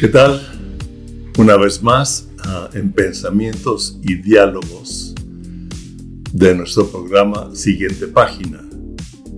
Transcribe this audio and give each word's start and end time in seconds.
¿Qué 0.00 0.08
tal? 0.08 0.40
Una 1.36 1.58
vez 1.58 1.82
más 1.82 2.26
uh, 2.46 2.74
en 2.74 2.90
Pensamientos 2.90 3.98
y 4.02 4.14
Diálogos 4.14 5.14
de 6.32 6.54
nuestro 6.54 6.86
programa 6.90 7.54
Siguiente 7.54 8.06
Página. 8.06 8.66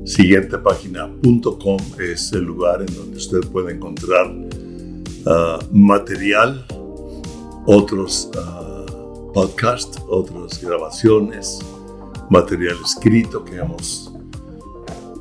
Siguientepágina.com 0.04 1.78
es 1.98 2.32
el 2.32 2.44
lugar 2.44 2.82
en 2.82 2.94
donde 2.94 3.16
usted 3.16 3.40
puede 3.50 3.74
encontrar 3.74 4.30
uh, 4.30 5.76
material, 5.76 6.64
otros 7.66 8.30
uh, 8.36 9.32
podcasts, 9.32 10.00
otras 10.08 10.62
grabaciones, 10.62 11.58
material 12.30 12.76
escrito 12.84 13.44
que 13.44 13.56
hemos 13.56 14.12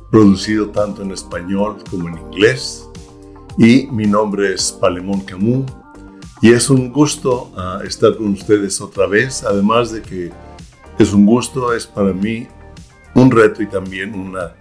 producido 0.08 0.68
tanto 0.68 1.02
en 1.02 1.10
español 1.10 1.82
como 1.90 2.08
en 2.10 2.18
inglés 2.18 2.86
y 3.58 3.86
mi 3.88 4.06
nombre 4.06 4.54
es 4.54 4.72
Palemón 4.72 5.20
Camus. 5.20 5.70
Y 6.40 6.52
es 6.52 6.70
un 6.70 6.92
gusto 6.92 7.52
uh, 7.56 7.84
estar 7.84 8.16
con 8.16 8.32
ustedes 8.32 8.80
otra 8.80 9.06
vez, 9.06 9.44
además 9.44 9.92
de 9.92 10.02
que 10.02 10.32
es 10.98 11.12
un 11.12 11.24
gusto, 11.24 11.72
es 11.72 11.86
para 11.86 12.12
mí 12.12 12.48
un 13.14 13.30
reto 13.30 13.62
y 13.62 13.66
también 13.66 14.14
una 14.14 14.54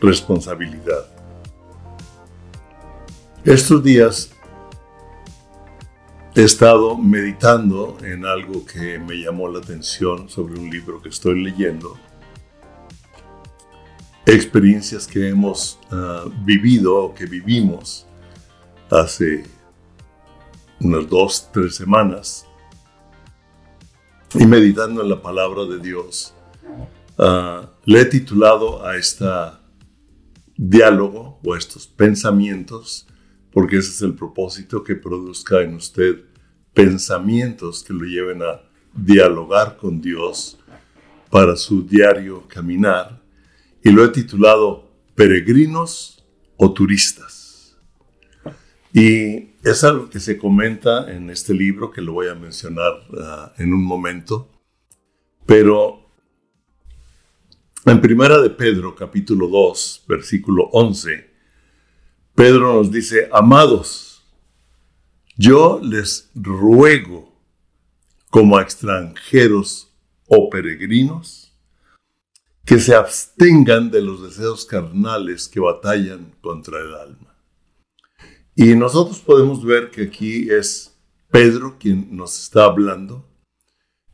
responsabilidad. 0.00 1.06
Estos 3.44 3.82
días 3.82 4.30
he 6.34 6.44
estado 6.44 6.96
meditando 6.96 7.98
en 8.02 8.24
algo 8.24 8.64
que 8.64 8.98
me 8.98 9.16
llamó 9.16 9.48
la 9.48 9.58
atención 9.58 10.28
sobre 10.28 10.58
un 10.58 10.70
libro 10.70 11.02
que 11.02 11.10
estoy 11.10 11.42
leyendo, 11.42 11.98
experiencias 14.24 15.06
que 15.06 15.28
hemos 15.28 15.78
uh, 15.90 16.30
vivido 16.44 16.96
o 16.96 17.14
que 17.14 17.26
vivimos 17.26 18.07
hace 18.90 19.44
unas 20.80 21.08
dos, 21.08 21.48
tres 21.52 21.74
semanas 21.74 22.46
y 24.34 24.46
meditando 24.46 25.02
en 25.02 25.08
la 25.08 25.20
palabra 25.20 25.64
de 25.64 25.78
Dios, 25.78 26.34
uh, 27.18 27.66
le 27.84 28.00
he 28.00 28.04
titulado 28.04 28.84
a 28.84 28.96
este 28.96 29.24
diálogo 30.56 31.40
o 31.44 31.54
a 31.54 31.58
estos 31.58 31.86
pensamientos, 31.86 33.06
porque 33.52 33.78
ese 33.78 33.90
es 33.90 34.02
el 34.02 34.14
propósito 34.14 34.82
que 34.84 34.96
produzca 34.96 35.62
en 35.62 35.74
usted 35.74 36.24
pensamientos 36.74 37.82
que 37.82 37.94
lo 37.94 38.04
lleven 38.04 38.42
a 38.42 38.60
dialogar 38.92 39.76
con 39.76 40.00
Dios 40.00 40.58
para 41.30 41.56
su 41.56 41.82
diario 41.86 42.46
caminar, 42.48 43.22
y 43.82 43.90
lo 43.90 44.04
he 44.04 44.08
titulado 44.08 44.90
Peregrinos 45.14 46.24
o 46.56 46.72
Turistas. 46.72 47.37
Y 48.92 49.50
es 49.62 49.84
algo 49.84 50.08
que 50.08 50.20
se 50.20 50.38
comenta 50.38 51.12
en 51.12 51.30
este 51.30 51.52
libro 51.52 51.90
que 51.90 52.00
lo 52.00 52.14
voy 52.14 52.28
a 52.28 52.34
mencionar 52.34 52.92
uh, 53.10 53.62
en 53.62 53.72
un 53.74 53.84
momento. 53.84 54.48
Pero 55.44 56.10
en 57.84 58.00
Primera 58.00 58.38
de 58.38 58.50
Pedro, 58.50 58.94
capítulo 58.94 59.48
2, 59.48 60.04
versículo 60.08 60.68
11, 60.72 61.28
Pedro 62.34 62.74
nos 62.74 62.90
dice, 62.90 63.28
amados, 63.32 64.26
yo 65.36 65.80
les 65.82 66.30
ruego 66.34 67.34
como 68.30 68.56
a 68.56 68.62
extranjeros 68.62 69.92
o 70.26 70.50
peregrinos 70.50 71.52
que 72.64 72.78
se 72.78 72.94
abstengan 72.94 73.90
de 73.90 74.02
los 74.02 74.22
deseos 74.22 74.66
carnales 74.66 75.48
que 75.48 75.60
batallan 75.60 76.34
contra 76.42 76.80
el 76.80 76.94
alma 76.94 77.27
y 78.60 78.74
nosotros 78.74 79.20
podemos 79.20 79.64
ver 79.64 79.88
que 79.88 80.02
aquí 80.02 80.50
es 80.50 80.92
Pedro 81.30 81.76
quien 81.78 82.16
nos 82.16 82.42
está 82.42 82.64
hablando, 82.64 83.24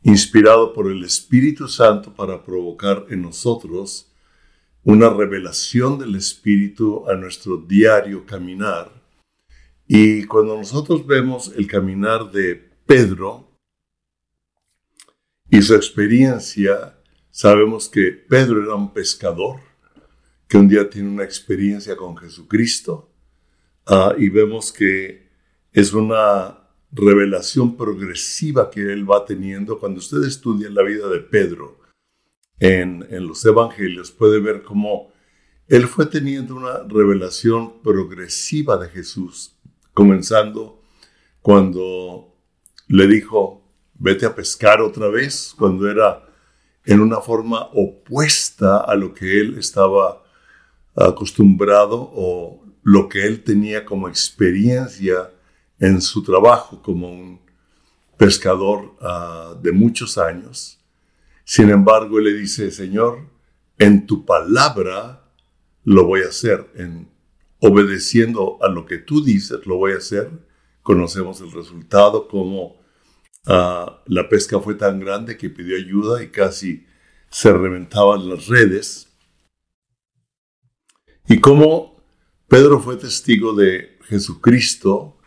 inspirado 0.03 0.71
por 0.71 0.91
el 0.91 1.03
Espíritu 1.03 1.67
Santo 1.67 2.13
para 2.13 2.45
provocar 2.45 3.07
en 3.09 3.23
nosotros 3.23 4.13
una 4.83 5.09
revelación 5.09 5.97
del 5.97 6.13
Espíritu 6.13 7.09
a 7.09 7.15
nuestro 7.15 7.57
diario 7.57 8.23
caminar. 8.23 8.91
Y 9.87 10.25
cuando 10.25 10.55
nosotros 10.55 11.07
vemos 11.07 11.51
el 11.57 11.65
caminar 11.65 12.31
de 12.31 12.69
Pedro 12.85 13.49
y 15.49 15.59
su 15.63 15.73
experiencia, 15.73 16.95
sabemos 17.31 17.89
que 17.89 18.11
Pedro 18.11 18.61
era 18.61 18.75
un 18.75 18.93
pescador, 18.93 19.61
que 20.47 20.57
un 20.57 20.67
día 20.67 20.87
tiene 20.87 21.09
una 21.09 21.23
experiencia 21.23 21.95
con 21.95 22.15
Jesucristo, 22.15 23.14
Ah, 23.87 24.15
y 24.17 24.29
vemos 24.29 24.71
que 24.71 25.29
es 25.71 25.93
una 25.93 26.57
revelación 26.91 27.77
progresiva 27.77 28.69
que 28.69 28.81
él 28.81 29.09
va 29.09 29.25
teniendo. 29.25 29.79
Cuando 29.79 29.99
usted 29.99 30.23
estudia 30.23 30.69
la 30.69 30.81
vida 30.81 31.07
de 31.07 31.19
Pedro 31.19 31.79
en, 32.59 33.05
en 33.09 33.27
los 33.27 33.45
evangelios, 33.45 34.11
puede 34.11 34.39
ver 34.39 34.63
cómo 34.63 35.13
él 35.67 35.87
fue 35.87 36.05
teniendo 36.05 36.55
una 36.55 36.83
revelación 36.87 37.81
progresiva 37.81 38.77
de 38.77 38.89
Jesús, 38.89 39.55
comenzando 39.93 40.81
cuando 41.41 42.35
le 42.87 43.07
dijo, 43.07 43.63
vete 43.95 44.25
a 44.25 44.35
pescar 44.35 44.81
otra 44.81 45.09
vez, 45.09 45.53
cuando 45.57 45.89
era 45.89 46.27
en 46.85 46.99
una 46.99 47.19
forma 47.19 47.69
opuesta 47.73 48.77
a 48.77 48.95
lo 48.95 49.13
que 49.13 49.39
él 49.39 49.57
estaba 49.57 50.23
acostumbrado 50.95 51.97
o 51.99 52.64
lo 52.85 53.09
que 53.09 53.25
él 53.25 53.43
tenía 53.43 53.83
como 53.83 54.07
experiencia 54.07 55.31
en 55.79 56.01
su 56.01 56.21
trabajo 56.21 56.83
como 56.83 57.11
un 57.11 57.41
pescador 58.15 58.95
uh, 59.01 59.59
de 59.59 59.71
muchos 59.71 60.19
años. 60.19 60.79
Sin 61.43 61.71
embargo, 61.71 62.19
él 62.19 62.25
le 62.25 62.33
dice, 62.33 62.69
Señor, 62.69 63.27
en 63.79 64.05
tu 64.05 64.23
palabra 64.23 65.27
lo 65.83 66.05
voy 66.05 66.21
a 66.21 66.27
hacer, 66.27 66.71
en 66.75 67.09
obedeciendo 67.59 68.59
a 68.61 68.69
lo 68.69 68.85
que 68.85 68.99
tú 68.99 69.23
dices, 69.23 69.65
lo 69.65 69.77
voy 69.77 69.93
a 69.93 69.97
hacer. 69.97 70.29
Conocemos 70.83 71.41
el 71.41 71.51
resultado, 71.51 72.27
como 72.27 72.65
uh, 73.47 73.91
la 74.05 74.29
pesca 74.29 74.59
fue 74.59 74.75
tan 74.75 74.99
grande 74.99 75.37
que 75.37 75.49
pidió 75.49 75.75
ayuda 75.75 76.21
y 76.21 76.29
casi 76.29 76.85
se 77.31 77.51
reventaban 77.51 78.29
las 78.29 78.45
redes. 78.45 79.11
Y 81.27 81.39
cómo 81.39 81.94
Pedro 82.47 82.79
fue 82.79 82.95
testigo 82.97 83.55
de 83.55 83.97
Jesucristo 84.03 85.17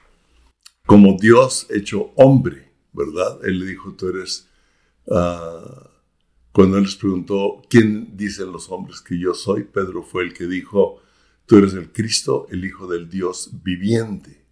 como 0.86 1.16
Dios 1.20 1.66
hecho 1.68 2.12
hombre, 2.14 2.72
¿verdad? 2.92 3.40
Él 3.44 3.58
le 3.58 3.66
dijo, 3.66 3.92
tú 3.94 4.08
eres, 4.08 4.48
uh, 5.06 5.88
cuando 6.52 6.78
él 6.78 6.84
les 6.84 6.96
preguntó, 6.96 7.60
¿quién 7.68 8.16
dicen 8.16 8.52
los 8.52 8.70
hombres 8.70 9.00
que 9.00 9.18
yo 9.18 9.34
soy? 9.34 9.64
Pedro 9.64 10.02
fue 10.02 10.22
el 10.22 10.32
que 10.32 10.46
dijo, 10.46 11.02
tú 11.44 11.58
eres 11.58 11.74
el 11.74 11.92
Cristo, 11.92 12.46
el 12.50 12.64
Hijo 12.64 12.86
del 12.86 13.10
Dios 13.10 13.50
viviente. 13.64 14.44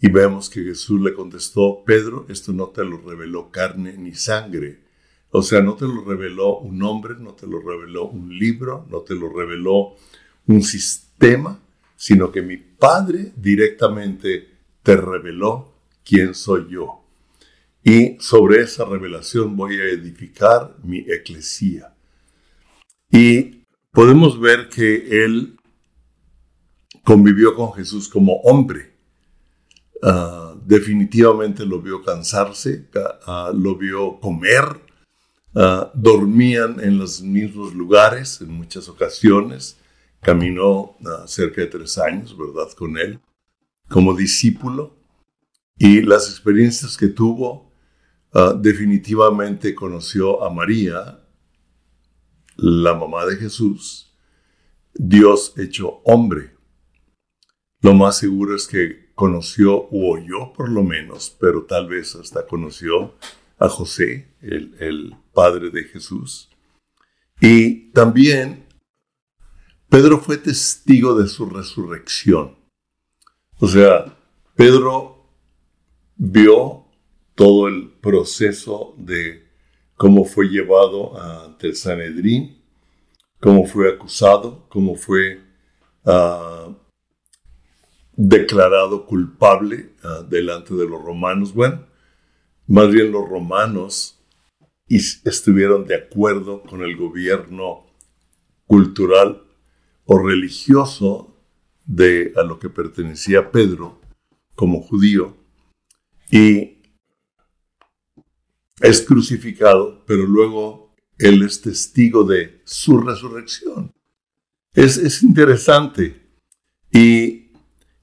Y 0.00 0.08
vemos 0.08 0.48
que 0.48 0.62
Jesús 0.62 1.00
le 1.00 1.12
contestó, 1.12 1.84
Pedro, 1.84 2.26
esto 2.28 2.52
no 2.52 2.68
te 2.68 2.84
lo 2.84 2.98
reveló 2.98 3.50
carne 3.50 3.96
ni 3.98 4.14
sangre. 4.14 4.82
O 5.30 5.42
sea, 5.42 5.60
no 5.60 5.74
te 5.74 5.84
lo 5.84 6.02
reveló 6.04 6.58
un 6.58 6.82
hombre, 6.82 7.16
no 7.18 7.34
te 7.34 7.46
lo 7.46 7.60
reveló 7.60 8.06
un 8.06 8.36
libro, 8.36 8.86
no 8.90 9.02
te 9.02 9.14
lo 9.14 9.28
reveló 9.28 9.94
un 10.46 10.62
sistema, 10.62 11.60
sino 11.96 12.30
que 12.30 12.42
mi 12.42 12.56
Padre 12.56 13.32
directamente 13.36 14.48
te 14.82 14.96
reveló 14.96 15.74
quién 16.04 16.34
soy 16.34 16.68
yo. 16.70 17.02
Y 17.82 18.16
sobre 18.20 18.62
esa 18.62 18.84
revelación 18.84 19.56
voy 19.56 19.76
a 19.76 19.84
edificar 19.84 20.76
mi 20.82 20.98
eclesía. 20.98 21.94
Y 23.10 23.62
podemos 23.92 24.40
ver 24.40 24.68
que 24.68 25.24
él 25.24 25.56
convivió 27.04 27.54
con 27.54 27.72
Jesús 27.72 28.08
como 28.08 28.34
hombre. 28.42 28.96
Ah, 30.02 30.54
definitivamente 30.64 31.64
lo 31.64 31.80
vio 31.80 32.02
cansarse, 32.02 32.88
uh, 33.26 33.56
lo 33.56 33.76
vio 33.76 34.20
comer, 34.20 34.64
uh, 35.54 35.86
dormían 35.94 36.80
en 36.80 36.98
los 36.98 37.22
mismos 37.22 37.74
lugares 37.74 38.40
en 38.40 38.52
muchas 38.52 38.88
ocasiones, 38.88 39.76
Caminó 40.20 40.96
uh, 41.00 41.26
cerca 41.26 41.60
de 41.60 41.68
tres 41.68 41.98
años, 41.98 42.36
¿verdad?, 42.36 42.72
con 42.76 42.98
él 42.98 43.20
como 43.88 44.14
discípulo. 44.14 44.96
Y 45.78 46.02
las 46.02 46.30
experiencias 46.30 46.96
que 46.96 47.08
tuvo, 47.08 47.72
uh, 48.34 48.54
definitivamente 48.58 49.74
conoció 49.74 50.42
a 50.42 50.50
María, 50.50 51.20
la 52.56 52.94
mamá 52.94 53.26
de 53.26 53.36
Jesús, 53.36 54.14
Dios 54.94 55.52
hecho 55.58 56.00
hombre. 56.04 56.56
Lo 57.82 57.92
más 57.92 58.18
seguro 58.18 58.56
es 58.56 58.66
que 58.66 59.12
conoció 59.14 59.76
o 59.76 60.14
oyó 60.14 60.52
por 60.54 60.70
lo 60.70 60.82
menos, 60.82 61.36
pero 61.38 61.64
tal 61.64 61.88
vez 61.88 62.16
hasta 62.16 62.46
conoció 62.46 63.14
a 63.58 63.68
José, 63.68 64.34
el, 64.40 64.74
el 64.80 65.16
padre 65.32 65.70
de 65.70 65.84
Jesús. 65.84 66.50
Y 67.40 67.92
también 67.92 68.65
Pedro 69.88 70.18
fue 70.18 70.36
testigo 70.36 71.14
de 71.14 71.28
su 71.28 71.46
resurrección. 71.46 72.56
O 73.58 73.68
sea, 73.68 74.16
Pedro 74.54 75.30
vio 76.16 76.86
todo 77.34 77.68
el 77.68 77.92
proceso 78.00 78.94
de 78.98 79.46
cómo 79.94 80.24
fue 80.24 80.46
llevado 80.46 81.20
ante 81.20 81.68
el 81.68 81.76
Sanedrín, 81.76 82.62
cómo 83.40 83.64
fue 83.66 83.90
acusado, 83.90 84.66
cómo 84.68 84.96
fue 84.96 85.40
ah, 86.04 86.68
declarado 88.12 89.06
culpable 89.06 89.94
ah, 90.02 90.24
delante 90.28 90.74
de 90.74 90.88
los 90.88 91.00
romanos. 91.00 91.54
Bueno, 91.54 91.86
más 92.66 92.90
bien 92.90 93.12
los 93.12 93.28
romanos 93.28 94.18
estuvieron 94.88 95.84
de 95.86 95.94
acuerdo 95.94 96.62
con 96.62 96.82
el 96.82 96.96
gobierno 96.96 97.86
cultural 98.66 99.45
o 100.06 100.18
religioso 100.18 101.36
de 101.84 102.32
a 102.36 102.42
lo 102.42 102.58
que 102.58 102.70
pertenecía 102.70 103.50
Pedro 103.50 104.00
como 104.54 104.80
judío 104.80 105.36
y 106.30 106.82
es 108.80 109.02
crucificado, 109.02 110.04
pero 110.06 110.24
luego 110.24 110.94
él 111.18 111.42
es 111.42 111.60
testigo 111.60 112.24
de 112.24 112.60
su 112.64 112.98
resurrección. 112.98 113.94
Es, 114.74 114.98
es 114.98 115.22
interesante. 115.22 116.28
Y 116.90 117.52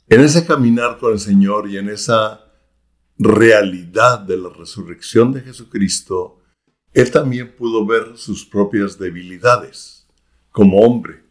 en 0.08 0.22
ese 0.22 0.46
caminar 0.46 0.98
con 0.98 1.14
el 1.14 1.20
Señor 1.20 1.70
y 1.70 1.78
en 1.78 1.90
esa 1.90 2.44
realidad 3.20 4.20
de 4.20 4.38
la 4.38 4.50
resurrección 4.50 5.32
de 5.32 5.42
Jesucristo, 5.42 6.42
él 6.94 7.12
también 7.12 7.56
pudo 7.56 7.86
ver 7.86 8.18
sus 8.18 8.46
propias 8.46 8.98
debilidades 8.98 10.08
como 10.52 10.80
hombre 10.80 11.23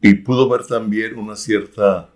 y, 0.00 0.14
pudo 0.14 0.48
ver 0.48 0.66
también 0.66 1.18
una 1.18 1.36
cierta 1.36 2.10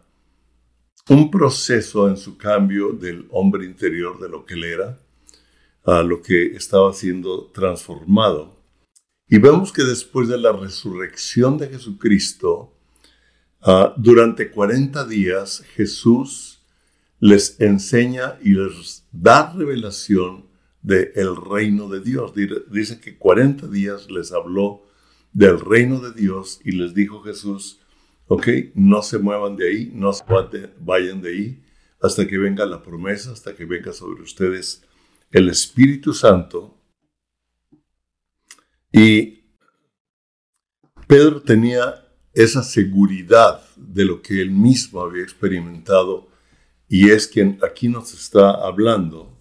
un 1.11 1.31
proceso 1.31 2.09
en 2.09 2.17
su 2.17 2.39
cambio 2.39 2.93
del 2.93 3.27
hombre 3.31 3.67
interior 3.67 4.19
de 4.19 4.29
lo 4.29 4.47
que 4.47 4.55
él 4.55 4.65
era 4.65 4.99
a 5.85 6.03
lo 6.03 6.23
que 6.23 6.55
estaba 6.55 6.93
siendo 6.95 7.51
transformado. 7.53 8.57
Y 9.29 9.39
vemos 9.39 9.73
que 9.73 9.83
después 9.83 10.29
de 10.29 10.39
la 10.39 10.53
resurrección 10.53 11.59
de 11.59 11.69
Jesucristo, 11.69 12.73
ah, 13.61 13.93
durante 13.97 14.51
40 14.51 15.05
días 15.07 15.65
Jesús 15.75 16.63
les 17.19 17.61
enseña 17.61 18.39
y 18.43 18.55
les 18.55 19.05
da 19.13 19.53
revelación 19.53 20.47
del 20.81 21.11
el 21.17 21.37
reino 21.37 21.89
de 21.89 22.01
Dios. 22.01 22.33
Dice 22.71 23.01
que 23.01 23.19
40 23.19 23.67
días 23.67 24.11
les 24.11 24.33
habló 24.33 24.85
del 25.33 25.61
reino 25.61 26.01
de 26.01 26.13
Dios 26.13 26.61
y 26.65 26.73
les 26.73 26.95
dijo 26.95 27.23
Jesús, 27.23 27.83
¿Ok? 28.35 28.49
No 28.75 29.03
se 29.03 29.19
muevan 29.19 29.57
de 29.57 29.69
ahí, 29.69 29.91
no 29.93 30.11
se 30.13 30.25
vayan 30.81 31.21
de 31.21 31.29
ahí 31.29 31.63
hasta 32.01 32.27
que 32.27 32.39
venga 32.39 32.65
la 32.65 32.83
promesa, 32.83 33.31
hasta 33.31 33.55
que 33.55 33.67
venga 33.67 33.93
sobre 33.93 34.23
ustedes 34.23 34.83
el 35.31 35.51
Espíritu 35.51 36.15
Santo. 36.15 36.83
Y 38.91 39.45
Pedro 41.07 41.43
tenía 41.43 42.09
esa 42.33 42.63
seguridad 42.63 43.63
de 43.77 44.07
lo 44.07 44.23
que 44.23 44.41
él 44.41 44.51
mismo 44.51 45.03
había 45.03 45.23
experimentado 45.23 46.29
y 46.89 47.11
es 47.11 47.29
quien 47.29 47.59
aquí 47.63 47.87
nos 47.89 48.15
está 48.15 48.51
hablando. 48.51 49.39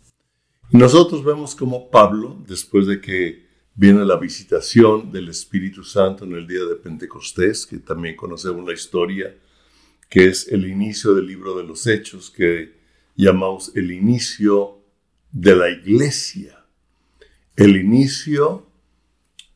Nosotros 0.72 1.24
vemos 1.24 1.56
como 1.56 1.90
Pablo, 1.90 2.44
después 2.46 2.88
de 2.88 3.00
que 3.00 3.48
Viene 3.82 4.06
la 4.06 4.18
visitación 4.18 5.12
del 5.12 5.30
Espíritu 5.30 5.84
Santo 5.84 6.24
en 6.24 6.34
el 6.34 6.46
día 6.46 6.64
de 6.66 6.76
Pentecostés, 6.76 7.66
que 7.66 7.80
también 7.80 8.16
conocemos 8.16 8.64
la 8.64 8.74
historia, 8.74 9.36
que 10.08 10.28
es 10.28 10.48
el 10.50 10.68
inicio 10.68 11.16
del 11.16 11.26
libro 11.26 11.58
de 11.58 11.64
los 11.64 11.88
Hechos, 11.88 12.30
que 12.30 12.76
llamamos 13.16 13.72
el 13.74 13.92
inicio 13.92 14.78
de 15.32 15.56
la 15.56 15.72
iglesia, 15.72 16.64
el 17.56 17.76
inicio 17.76 18.68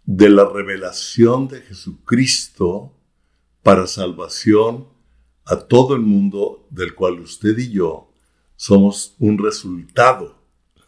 de 0.05 0.29
la 0.29 0.49
revelación 0.49 1.47
de 1.47 1.61
Jesucristo 1.61 2.91
para 3.61 3.85
salvación 3.85 4.87
a 5.45 5.55
todo 5.57 5.93
el 5.93 6.01
mundo 6.01 6.65
del 6.71 6.95
cual 6.95 7.19
usted 7.19 7.55
y 7.59 7.69
yo 7.69 8.11
somos 8.55 9.13
un 9.19 9.37
resultado. 9.37 10.41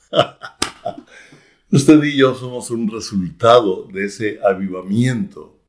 Usted 1.69 2.01
y 2.01 2.15
yo 2.15 2.33
somos 2.33 2.71
un 2.71 2.89
resultado 2.89 3.89
de 3.91 4.05
ese 4.05 4.39
avivamiento 4.41 5.59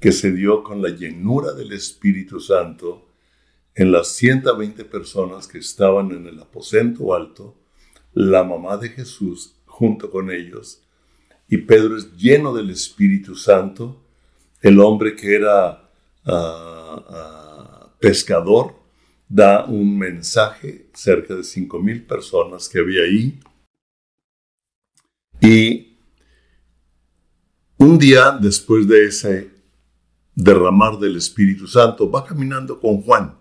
que 0.00 0.10
se 0.10 0.32
dio 0.32 0.64
con 0.64 0.82
la 0.82 0.88
llenura 0.88 1.52
del 1.52 1.72
Espíritu 1.72 2.40
Santo 2.40 3.06
en 3.76 3.92
las 3.92 4.08
120 4.08 4.84
personas 4.86 5.46
que 5.46 5.58
estaban 5.58 6.10
en 6.10 6.26
el 6.26 6.40
aposento 6.40 7.14
alto, 7.14 7.56
la 8.14 8.42
mamá 8.42 8.78
de 8.78 8.88
Jesús 8.88 9.54
junto 9.64 10.10
con 10.10 10.32
ellos, 10.32 10.82
y 11.46 11.58
Pedro 11.58 11.96
es 11.96 12.16
lleno 12.16 12.52
del 12.52 12.70
Espíritu 12.70 13.36
Santo, 13.36 14.02
el 14.60 14.80
hombre 14.80 15.14
que 15.14 15.36
era 15.36 15.88
ah, 16.24 17.04
ah, 17.08 17.94
pescador, 18.00 18.74
da 19.28 19.66
un 19.66 19.96
mensaje, 19.96 20.90
cerca 20.94 21.36
de 21.36 21.44
cinco 21.44 21.78
mil 21.78 22.04
personas 22.04 22.68
que 22.68 22.80
había 22.80 23.02
ahí, 23.02 23.38
y 25.40 25.98
un 27.78 27.98
día 27.98 28.36
después 28.40 28.86
de 28.88 29.06
ese 29.06 29.50
derramar 30.34 30.98
del 30.98 31.16
Espíritu 31.16 31.66
Santo, 31.66 32.10
va 32.10 32.24
caminando 32.24 32.78
con 32.78 33.02
Juan, 33.02 33.36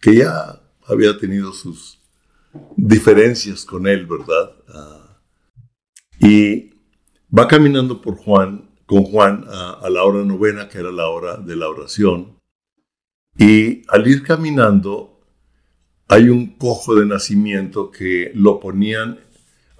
que 0.00 0.16
ya 0.16 0.60
había 0.86 1.18
tenido 1.18 1.52
sus 1.52 2.00
diferencias 2.76 3.64
con 3.64 3.86
él, 3.86 4.06
¿verdad? 4.06 4.52
Ah, 4.68 5.18
y 6.20 6.70
va 7.36 7.48
caminando 7.48 8.00
por 8.00 8.16
Juan, 8.16 8.70
con 8.86 9.02
Juan 9.02 9.44
a, 9.48 9.88
la 9.90 10.04
hora 10.04 10.24
novena, 10.24 10.68
que 10.68 10.78
era 10.78 10.92
la 10.92 11.08
hora 11.08 11.38
de 11.38 11.56
la 11.56 11.68
oración, 11.68 12.38
y 13.36 13.82
al 13.88 14.06
ir 14.06 14.22
caminando 14.22 15.20
hay 16.06 16.28
un 16.28 16.58
cojo 16.58 16.94
de 16.94 17.06
nacimiento 17.06 17.90
que 17.90 18.30
lo 18.34 18.60
ponían 18.60 19.18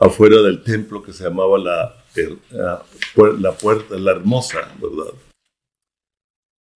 afuera 0.02 0.42
del 0.42 0.62
templo 0.62 1.02
que 1.02 1.12
se 1.12 1.24
llamaba 1.24 1.58
la, 1.58 2.04
la 3.38 3.52
puerta, 3.52 3.96
la 3.96 4.10
hermosa, 4.12 4.58
¿verdad? 4.80 5.14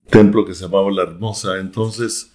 Templo 0.09 0.45
que 0.47 0.55
se 0.55 0.63
llamaba 0.63 0.91
la 0.93 1.03
hermosa. 1.03 1.59
Entonces, 1.59 2.33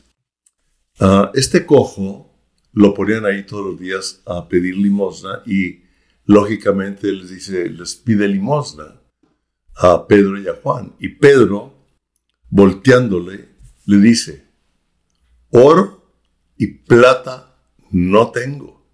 ah, 1.00 1.32
este 1.34 1.66
cojo 1.66 2.30
lo 2.74 2.94
ponían 2.94 3.26
ahí 3.26 3.46
todos 3.46 3.66
los 3.66 3.80
días 3.80 4.22
a 4.26 4.48
pedir 4.48 4.76
limosna 4.76 5.42
y 5.46 5.84
lógicamente 6.26 7.12
les 7.12 7.30
dice, 7.30 7.70
les 7.70 7.96
pide 7.96 8.28
limosna 8.28 9.02
a 9.78 10.06
Pedro 10.08 10.40
y 10.40 10.48
a 10.48 10.56
Juan. 10.56 10.94
Y 11.00 11.10
Pedro, 11.10 11.74
volteándole, 12.50 13.48
le 13.86 13.98
dice, 13.98 14.46
oro 15.52 16.14
y 16.58 16.68
plata 16.68 17.56
no 17.92 18.32
tengo. 18.32 18.86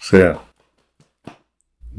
O 0.00 0.02
sea, 0.02 0.49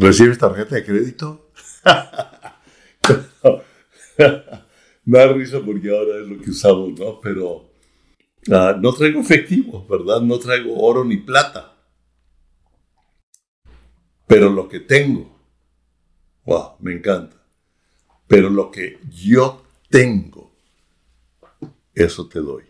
¿Recibes 0.01 0.39
tarjeta 0.39 0.73
de 0.73 0.83
crédito? 0.83 1.51
Me 5.05 5.19
da 5.19 5.31
risa 5.31 5.61
porque 5.63 5.95
ahora 5.95 6.23
es 6.23 6.27
lo 6.27 6.41
que 6.41 6.49
usamos, 6.49 6.99
¿no? 6.99 7.21
Pero 7.21 7.69
ah, 8.51 8.75
no 8.81 8.91
traigo 8.93 9.21
efectivo, 9.21 9.85
¿verdad? 9.87 10.21
No 10.21 10.39
traigo 10.39 10.75
oro 10.75 11.05
ni 11.05 11.17
plata. 11.17 11.77
Pero 14.25 14.49
lo 14.49 14.67
que 14.67 14.79
tengo, 14.79 15.39
wow, 16.45 16.77
me 16.79 16.93
encanta. 16.93 17.37
Pero 18.25 18.49
lo 18.49 18.71
que 18.71 18.97
yo 19.07 19.63
tengo, 19.87 20.51
eso 21.93 22.27
te 22.27 22.39
doy. 22.39 22.63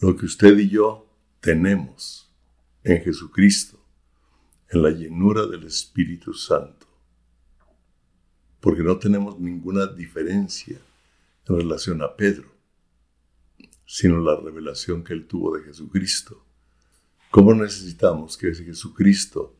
Lo 0.00 0.16
que 0.16 0.24
usted 0.24 0.56
y 0.56 0.70
yo 0.70 1.06
tenemos 1.42 2.32
en 2.82 3.02
Jesucristo 3.02 3.81
en 4.72 4.82
la 4.82 4.90
llenura 4.90 5.46
del 5.46 5.64
Espíritu 5.64 6.32
Santo, 6.32 6.86
porque 8.58 8.82
no 8.82 8.98
tenemos 8.98 9.38
ninguna 9.38 9.86
diferencia 9.86 10.78
en 11.46 11.56
relación 11.56 12.02
a 12.02 12.16
Pedro, 12.16 12.50
sino 13.84 14.18
la 14.20 14.40
revelación 14.40 15.04
que 15.04 15.12
él 15.12 15.26
tuvo 15.26 15.56
de 15.56 15.64
Jesucristo. 15.64 16.42
¿Cómo 17.30 17.54
necesitamos 17.54 18.38
que 18.38 18.54
Jesucristo 18.54 19.54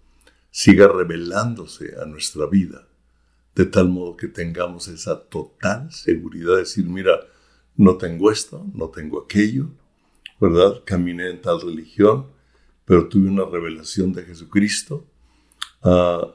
siga 0.50 0.88
revelándose 0.88 1.94
a 2.00 2.06
nuestra 2.06 2.46
vida, 2.46 2.88
de 3.54 3.66
tal 3.66 3.90
modo 3.90 4.16
que 4.16 4.28
tengamos 4.28 4.88
esa 4.88 5.22
total 5.24 5.92
seguridad 5.92 6.54
de 6.54 6.60
decir, 6.60 6.86
mira, 6.86 7.20
no 7.76 7.98
tengo 7.98 8.30
esto, 8.30 8.64
no 8.72 8.88
tengo 8.88 9.22
aquello, 9.22 9.68
¿verdad? 10.40 10.82
Caminé 10.86 11.28
en 11.28 11.42
tal 11.42 11.60
religión, 11.60 12.28
pero 12.84 13.08
tuve 13.08 13.28
una 13.28 13.44
revelación 13.44 14.12
de 14.12 14.24
Jesucristo. 14.24 15.06
Ah, 15.82 16.34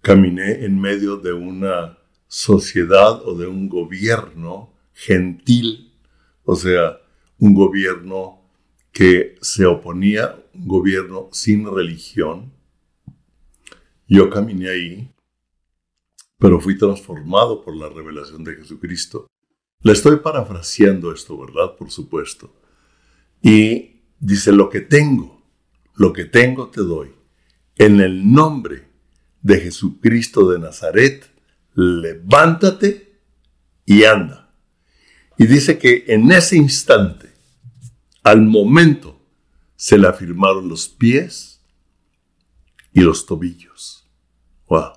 caminé 0.00 0.64
en 0.64 0.80
medio 0.80 1.16
de 1.16 1.32
una 1.32 1.98
sociedad 2.26 3.22
o 3.26 3.36
de 3.36 3.46
un 3.46 3.68
gobierno 3.68 4.72
gentil, 4.92 5.92
o 6.44 6.56
sea, 6.56 6.98
un 7.38 7.54
gobierno 7.54 8.38
que 8.92 9.36
se 9.40 9.64
oponía 9.64 10.44
un 10.54 10.66
gobierno 10.66 11.28
sin 11.32 11.72
religión. 11.72 12.52
Yo 14.08 14.28
caminé 14.30 14.70
ahí, 14.70 15.14
pero 16.38 16.60
fui 16.60 16.76
transformado 16.76 17.62
por 17.64 17.76
la 17.76 17.88
revelación 17.88 18.42
de 18.44 18.56
Jesucristo. 18.56 19.26
Le 19.82 19.92
estoy 19.92 20.16
parafraseando 20.16 21.12
esto, 21.12 21.38
¿verdad? 21.38 21.76
Por 21.76 21.90
supuesto. 21.90 22.52
Y 23.40 24.00
dice, 24.18 24.50
lo 24.50 24.68
que 24.68 24.80
tengo, 24.80 25.37
lo 25.98 26.12
que 26.12 26.24
tengo 26.24 26.68
te 26.68 26.80
doy. 26.80 27.12
En 27.76 28.00
el 28.00 28.32
nombre 28.32 28.88
de 29.42 29.60
Jesucristo 29.60 30.48
de 30.48 30.58
Nazaret, 30.58 31.28
levántate 31.74 33.20
y 33.84 34.04
anda. 34.04 34.54
Y 35.36 35.46
dice 35.46 35.78
que 35.78 36.04
en 36.08 36.30
ese 36.32 36.56
instante, 36.56 37.32
al 38.22 38.42
momento, 38.42 39.20
se 39.76 39.98
le 39.98 40.08
afirmaron 40.08 40.68
los 40.68 40.88
pies 40.88 41.60
y 42.92 43.00
los 43.00 43.26
tobillos. 43.26 44.08
¡Wow! 44.68 44.92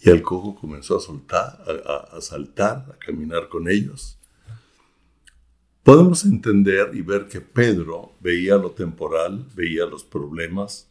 Y 0.00 0.10
el 0.10 0.22
cojo 0.22 0.56
comenzó 0.56 0.96
a 0.96 1.00
soltar, 1.00 1.62
a, 1.86 2.16
a 2.16 2.20
saltar, 2.20 2.88
a 2.92 2.98
caminar 2.98 3.48
con 3.48 3.68
ellos. 3.68 4.18
Podemos 5.82 6.24
entender 6.24 6.94
y 6.94 7.02
ver 7.02 7.26
que 7.26 7.40
Pedro 7.40 8.14
veía 8.20 8.56
lo 8.56 8.70
temporal, 8.70 9.48
veía 9.56 9.84
los 9.84 10.04
problemas 10.04 10.88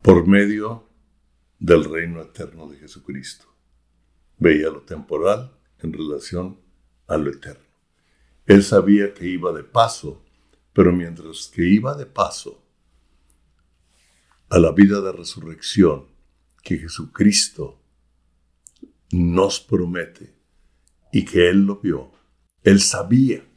por 0.00 0.26
medio 0.26 0.88
del 1.58 1.84
reino 1.84 2.22
eterno 2.22 2.66
de 2.68 2.78
Jesucristo. 2.78 3.44
Veía 4.38 4.70
lo 4.70 4.80
temporal 4.80 5.52
en 5.80 5.92
relación 5.92 6.58
a 7.06 7.18
lo 7.18 7.30
eterno. 7.30 7.62
Él 8.46 8.62
sabía 8.64 9.12
que 9.12 9.26
iba 9.26 9.52
de 9.52 9.62
paso, 9.62 10.24
pero 10.72 10.90
mientras 10.90 11.48
que 11.54 11.68
iba 11.68 11.94
de 11.94 12.06
paso 12.06 12.64
a 14.48 14.58
la 14.58 14.72
vida 14.72 15.02
de 15.02 15.12
resurrección 15.12 16.06
que 16.62 16.78
Jesucristo 16.78 17.78
nos 19.12 19.60
promete 19.60 20.34
y 21.12 21.26
que 21.26 21.50
Él 21.50 21.66
lo 21.66 21.76
vio, 21.76 22.10
Él 22.62 22.80
sabía 22.80 23.49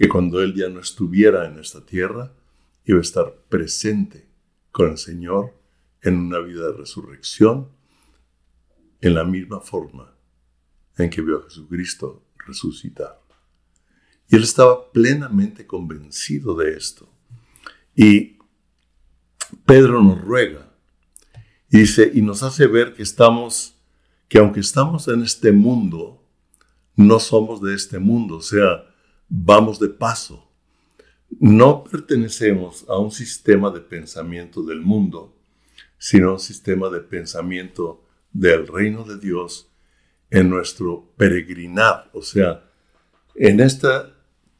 que 0.00 0.08
cuando 0.08 0.40
Él 0.40 0.54
ya 0.54 0.70
no 0.70 0.80
estuviera 0.80 1.46
en 1.46 1.58
esta 1.58 1.84
tierra, 1.84 2.32
iba 2.86 2.96
a 2.96 3.02
estar 3.02 3.34
presente 3.50 4.26
con 4.72 4.92
el 4.92 4.96
Señor 4.96 5.52
en 6.00 6.16
una 6.16 6.38
vida 6.38 6.68
de 6.68 6.72
resurrección, 6.72 7.68
en 9.02 9.12
la 9.14 9.24
misma 9.24 9.60
forma 9.60 10.14
en 10.96 11.10
que 11.10 11.20
vio 11.20 11.40
a 11.40 11.42
Jesucristo 11.42 12.24
resucitar. 12.46 13.20
Y 14.26 14.36
él 14.36 14.42
estaba 14.42 14.90
plenamente 14.90 15.66
convencido 15.66 16.54
de 16.54 16.78
esto. 16.78 17.06
Y 17.94 18.38
Pedro 19.66 20.02
nos 20.02 20.18
ruega, 20.18 20.72
y 21.70 21.80
dice, 21.80 22.10
y 22.14 22.22
nos 22.22 22.42
hace 22.42 22.66
ver 22.66 22.94
que 22.94 23.02
estamos, 23.02 23.76
que 24.28 24.38
aunque 24.38 24.60
estamos 24.60 25.08
en 25.08 25.22
este 25.22 25.52
mundo, 25.52 26.26
no 26.96 27.20
somos 27.20 27.60
de 27.60 27.74
este 27.74 27.98
mundo, 27.98 28.36
o 28.36 28.42
sea, 28.42 28.89
vamos 29.30 29.78
de 29.78 29.88
paso. 29.88 30.50
No 31.38 31.84
pertenecemos 31.84 32.84
a 32.88 32.98
un 32.98 33.12
sistema 33.12 33.70
de 33.70 33.80
pensamiento 33.80 34.62
del 34.62 34.80
mundo, 34.80 35.34
sino 35.96 36.30
a 36.30 36.32
un 36.32 36.40
sistema 36.40 36.90
de 36.90 37.00
pensamiento 37.00 38.04
del 38.32 38.66
reino 38.66 39.04
de 39.04 39.18
Dios 39.18 39.70
en 40.30 40.50
nuestro 40.50 41.12
peregrinar, 41.16 42.10
o 42.12 42.22
sea, 42.22 42.70
en 43.34 43.60
este 43.60 43.88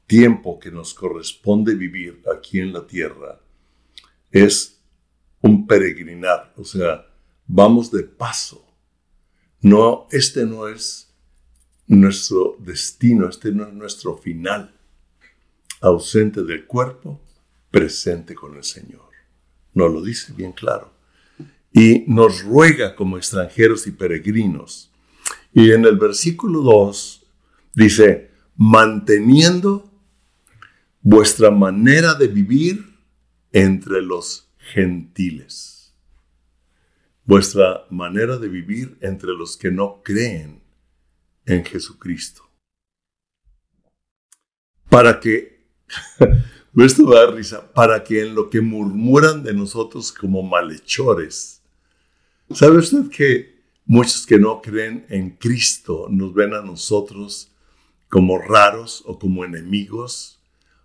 tiempo 0.07 0.59
que 0.59 0.71
nos 0.71 0.95
corresponde 0.95 1.75
vivir 1.75 2.23
aquí 2.35 2.61
en 2.61 2.73
la 2.73 2.87
tierra, 2.87 3.41
es 4.31 4.83
un 5.41 5.67
peregrinar, 5.67 6.53
o 6.57 6.65
sea, 6.65 7.07
vamos 7.47 7.91
de 7.91 8.03
paso. 8.03 8.67
No, 9.61 10.07
este 10.11 10.47
no 10.47 10.69
es 10.69 11.10
nuestro 11.97 12.57
destino, 12.61 13.29
este 13.29 13.51
no 13.51 13.67
es 13.67 13.73
nuestro 13.73 14.17
final. 14.17 14.73
Ausente 15.81 16.45
del 16.45 16.65
cuerpo, 16.65 17.21
presente 17.71 18.35
con 18.35 18.57
el 18.57 18.63
Señor. 18.63 19.11
Nos 19.75 19.93
lo 19.93 20.01
dice 20.01 20.33
bien 20.33 20.53
claro. 20.53 20.93
Y 21.73 22.05
nos 22.07 22.45
ruega 22.45 22.95
como 22.95 23.17
extranjeros 23.17 23.89
y 23.89 23.91
peregrinos. 23.91 24.93
Y 25.53 25.73
en 25.73 25.85
el 25.85 25.97
versículo 25.97 26.61
2 26.61 27.27
dice, 27.75 28.31
manteniendo 28.57 29.91
vuestra 31.03 31.51
manera 31.51 32.15
de 32.15 32.29
vivir 32.29 32.85
entre 33.51 34.01
los 34.01 34.49
gentiles. 34.59 35.93
Vuestra 37.25 37.85
manera 37.91 38.39
de 38.39 38.49
vivir 38.49 38.97
entre 39.01 39.31
los 39.31 39.57
que 39.57 39.73
no 39.73 40.03
creen 40.05 40.61
en 41.51 41.65
Jesucristo. 41.65 42.43
Para 44.89 45.21
que, 45.21 45.67
esto 46.77 47.11
da 47.11 47.31
risa, 47.31 47.73
para 47.73 48.03
que 48.03 48.23
en 48.23 48.35
lo 48.35 48.49
que 48.51 48.61
murmuran 48.61 49.43
de 49.43 49.53
nosotros 49.53 50.13
como 50.13 50.43
malhechores, 50.43 51.63
¿sabe 52.51 52.79
usted 52.79 53.09
que 53.11 53.61
muchos 53.85 54.27
que 54.27 54.39
no 54.39 54.63
creen 54.63 55.07
en 55.09 55.31
Cristo 55.31 56.07
nos 56.09 56.33
ven 56.35 56.55
a 56.55 56.63
nosotros 56.63 57.53
como 58.09 58.39
raros 58.39 59.03
o 59.07 59.19
como 59.19 59.45
enemigos? 59.45 60.41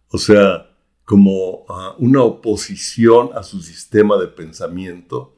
O 0.10 0.18
sea, 0.18 0.72
como 1.04 1.66
ah, 1.70 1.96
una 2.00 2.24
oposición 2.24 3.30
a 3.36 3.44
su 3.44 3.62
sistema 3.62 4.18
de 4.18 4.28
pensamiento. 4.28 5.36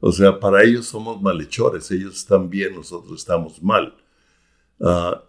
O 0.00 0.12
sea, 0.12 0.38
para 0.38 0.62
ellos 0.62 0.86
somos 0.86 1.20
malhechores, 1.20 1.90
ellos 1.90 2.16
están 2.18 2.48
bien, 2.48 2.76
nosotros 2.76 3.18
estamos 3.18 3.60
mal. 3.60 3.96
Ah, 4.80 5.24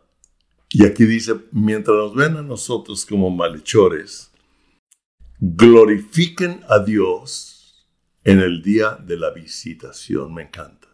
y 0.69 0.85
aquí 0.85 1.05
dice, 1.05 1.35
mientras 1.51 1.95
nos 1.95 2.15
ven 2.15 2.37
a 2.37 2.41
nosotros 2.41 3.05
como 3.05 3.29
malhechores, 3.29 4.31
glorifiquen 5.39 6.61
a 6.69 6.79
Dios 6.79 7.87
en 8.23 8.39
el 8.39 8.61
día 8.61 8.95
de 8.95 9.17
la 9.17 9.31
visitación. 9.31 10.33
Me 10.33 10.43
encanta. 10.43 10.87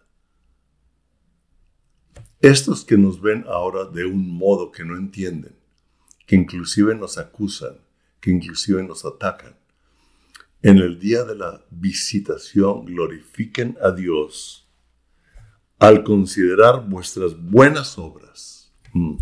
Estos 2.40 2.86
que 2.86 2.98
nos 2.98 3.22
ven 3.22 3.44
ahora 3.48 3.86
de 3.86 4.06
un 4.06 4.30
modo 4.30 4.72
que 4.72 4.86
no 4.86 4.96
entienden, 4.96 5.56
que 6.26 6.36
inclusive 6.36 6.96
nos 6.96 7.18
acusan, 7.18 7.80
que 8.22 8.32
inclusive 8.32 8.84
nos 8.84 9.04
atacan, 9.04 9.58
en 10.62 10.78
el 10.78 11.00
día 11.00 11.24
de 11.24 11.36
la 11.36 11.66
visitación 11.70 12.86
glorifiquen 12.86 13.78
a 13.82 13.92
Dios 13.92 14.65
al 15.80 16.04
considerar 16.04 16.88
vuestras 16.88 17.40
buenas 17.40 17.98
obras 17.98 18.74
mm, 18.94 19.18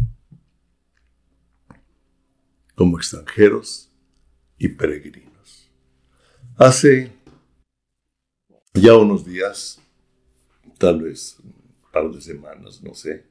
como 2.75 2.97
extranjeros 2.97 3.91
y 4.57 4.69
peregrinos. 4.69 5.71
Hace 6.57 7.11
ya 8.73 8.95
unos 8.95 9.25
días, 9.25 9.79
tal 10.77 11.01
vez 11.01 11.37
un 11.43 11.53
par 11.91 12.11
de 12.11 12.21
semanas, 12.21 12.81
no 12.81 12.93
sé, 12.93 13.25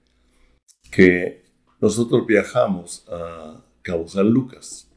que 0.91 1.45
nosotros 1.81 2.27
viajamos 2.27 3.05
a 3.09 3.65
Cabo 3.83 4.07
San 4.07 4.31
Lucas. 4.31 4.89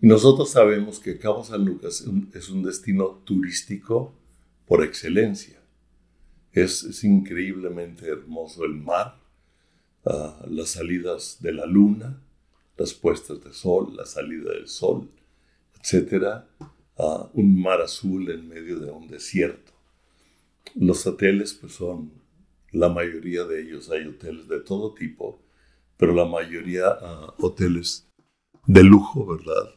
Y 0.00 0.06
nosotros 0.06 0.50
sabemos 0.50 1.00
que 1.00 1.18
Cabo 1.18 1.42
San 1.42 1.64
Lucas 1.64 2.04
es 2.34 2.48
un 2.50 2.62
destino 2.62 3.22
turístico 3.24 4.14
por 4.66 4.84
excelencia. 4.84 5.53
Es, 6.54 7.02
increíblemente 7.02 8.06
hermoso 8.06 8.64
el 8.64 8.74
mar, 8.74 9.20
ah, 10.06 10.46
las 10.48 10.70
salidas 10.70 11.38
de 11.40 11.52
la 11.52 11.66
luna, 11.66 12.22
las 12.76 12.94
puestas 12.94 13.42
de 13.42 13.52
sol, 13.52 13.96
la 13.96 14.06
salida 14.06 14.52
del 14.52 14.68
sol, 14.68 15.10
etc. 15.74 16.44
Ah, 16.96 17.28
un 17.32 17.60
mar 17.60 17.82
azul 17.82 18.30
en 18.30 18.48
medio 18.48 18.78
de 18.78 18.90
un 18.90 19.08
desierto. 19.08 19.72
Los 20.76 21.04
hoteles, 21.06 21.54
pues 21.54 21.72
son, 21.72 22.12
la 22.70 22.88
mayoría 22.88 23.44
de 23.44 23.60
ellos 23.60 23.90
hay 23.90 24.06
hoteles 24.06 24.48
de 24.48 24.60
todo 24.60 24.94
tipo, 24.94 25.42
pero 25.96 26.14
la 26.14 26.24
mayoría 26.24 26.88
uh, 26.88 27.46
hoteles 27.46 28.08
de 28.66 28.82
lujo, 28.82 29.26
¿verdad? 29.26 29.74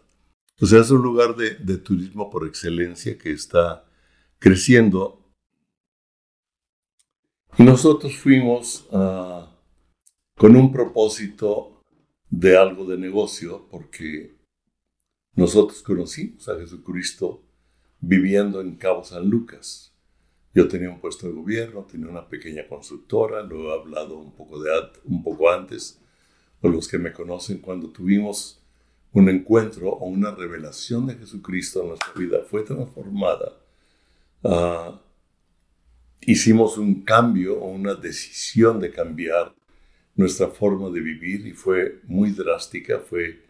O 0.59 0.65
sea, 0.65 0.81
es 0.81 0.91
un 0.91 1.01
lugar 1.01 1.35
de, 1.35 1.55
de 1.55 1.77
turismo 1.77 2.29
por 2.29 2.47
excelencia 2.47 3.17
que 3.17 3.31
está 3.31 3.85
creciendo 4.39 5.26
nosotros 7.57 8.15
fuimos 8.17 8.87
ah, 8.91 9.51
con 10.35 10.55
un 10.55 10.71
propósito 10.71 11.83
de 12.29 12.57
algo 12.57 12.85
de 12.85 12.97
negocio, 12.97 13.67
porque 13.71 14.35
nosotros 15.33 15.81
conocimos 15.81 16.47
a 16.49 16.57
Jesucristo 16.57 17.43
viviendo 17.99 18.61
en 18.61 18.75
Cabo 18.75 19.03
San 19.03 19.29
Lucas. 19.29 19.93
Yo 20.53 20.67
tenía 20.67 20.89
un 20.89 20.99
puesto 20.99 21.27
de 21.27 21.33
gobierno, 21.33 21.85
tenía 21.89 22.09
una 22.09 22.27
pequeña 22.27 22.67
constructora, 22.67 23.43
lo 23.43 23.69
he 23.69 23.79
hablado 23.79 24.17
un 24.17 24.31
poco, 24.31 24.59
de, 24.59 24.71
un 25.05 25.23
poco 25.23 25.49
antes, 25.49 25.99
o 26.61 26.69
los 26.69 26.87
que 26.87 26.97
me 26.97 27.11
conocen, 27.11 27.59
cuando 27.59 27.89
tuvimos 27.89 28.59
un 29.13 29.29
encuentro 29.29 29.89
o 29.89 30.05
una 30.05 30.33
revelación 30.33 31.07
de 31.07 31.15
Jesucristo 31.15 31.81
en 31.81 31.89
nuestra 31.89 32.13
vida, 32.13 32.39
fue 32.47 32.63
transformada. 32.63 33.53
Ah, 34.43 34.99
hicimos 36.21 36.77
un 36.77 37.03
cambio 37.03 37.59
o 37.59 37.69
una 37.69 37.95
decisión 37.95 38.79
de 38.79 38.91
cambiar 38.91 39.55
nuestra 40.15 40.47
forma 40.47 40.89
de 40.89 40.99
vivir 40.99 41.45
y 41.45 41.51
fue 41.51 42.01
muy 42.05 42.31
drástica, 42.31 42.99
fue 42.99 43.45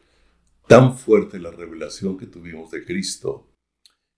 tan 0.68 0.98
fuerte 0.98 1.40
la 1.40 1.52
revelación 1.52 2.18
que 2.18 2.28
tuvimos 2.28 2.72
de 2.72 2.84
Cristo 2.84 3.48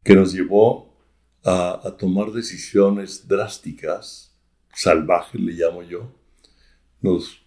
que 0.03 0.15
nos 0.15 0.33
llevó 0.33 0.97
a, 1.43 1.95
tomar 1.97 2.31
decisiones 2.31 3.27
drásticas, 3.27 4.35
salvajes 4.73 5.39
le 5.39 5.53
llamo 5.53 5.83
yo. 5.83 6.11
Nos 7.01 7.41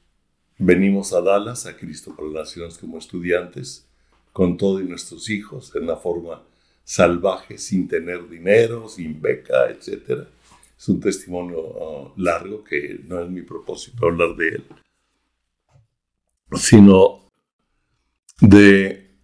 venimos 0.58 1.12
a 1.12 1.20
Dallas, 1.20 1.66
a 1.66 1.76
Cristo 1.76 2.14
para 2.14 2.28
las 2.28 2.46
Naciones 2.46 2.78
como 2.78 2.98
estudiantes, 2.98 3.88
con 4.32 4.56
todos 4.56 4.82
nuestros 4.82 5.28
hijos, 5.28 5.74
en 5.74 5.84
una 5.84 5.96
forma 5.96 6.42
salvaje, 6.84 7.58
sin 7.58 7.86
tener 7.86 8.28
dinero, 8.28 8.88
sin 8.88 9.20
beca, 9.20 9.70
etc. 9.70 10.26
Es 10.82 10.88
un 10.88 10.98
testimonio 10.98 11.60
uh, 11.60 12.12
largo 12.16 12.64
que 12.64 12.98
no 13.04 13.22
es 13.22 13.30
mi 13.30 13.42
propósito 13.42 14.04
hablar 14.04 14.34
de 14.34 14.48
él, 14.48 14.64
sino 16.54 17.28
de 18.40 19.14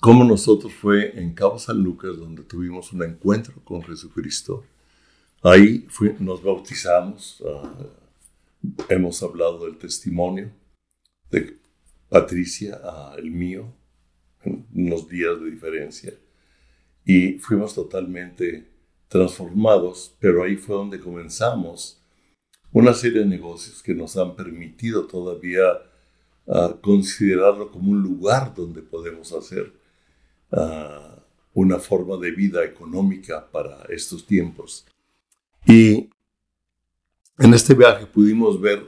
cómo 0.00 0.24
nosotros 0.24 0.72
fue 0.72 1.20
en 1.20 1.34
Cabo 1.34 1.58
San 1.58 1.82
Lucas 1.82 2.16
donde 2.16 2.44
tuvimos 2.44 2.94
un 2.94 3.02
encuentro 3.02 3.62
con 3.62 3.82
Jesucristo. 3.82 4.64
Ahí 5.42 5.86
nos 6.18 6.42
bautizamos, 6.42 7.42
uh, 7.42 7.90
hemos 8.88 9.22
hablado 9.22 9.66
del 9.66 9.76
testimonio 9.76 10.50
de 11.30 11.58
Patricia, 12.08 12.80
uh, 12.82 13.18
el 13.18 13.30
mío, 13.30 13.70
unos 14.72 15.06
días 15.10 15.38
de 15.42 15.50
diferencia. 15.50 16.14
Y 17.04 17.34
fuimos 17.34 17.74
totalmente 17.74 18.71
transformados, 19.12 20.16
pero 20.18 20.42
ahí 20.42 20.56
fue 20.56 20.74
donde 20.74 20.98
comenzamos 20.98 22.00
una 22.72 22.94
serie 22.94 23.20
de 23.20 23.26
negocios 23.26 23.82
que 23.82 23.94
nos 23.94 24.16
han 24.16 24.34
permitido 24.34 25.06
todavía 25.06 25.64
uh, 26.46 26.80
considerarlo 26.80 27.70
como 27.70 27.90
un 27.90 28.02
lugar 28.02 28.54
donde 28.54 28.80
podemos 28.80 29.30
hacer 29.34 29.70
uh, 30.50 31.20
una 31.52 31.78
forma 31.78 32.16
de 32.16 32.30
vida 32.30 32.64
económica 32.64 33.46
para 33.52 33.84
estos 33.90 34.26
tiempos. 34.26 34.86
Y 35.66 36.08
en 37.38 37.52
este 37.52 37.74
viaje 37.74 38.06
pudimos 38.06 38.58
ver 38.58 38.82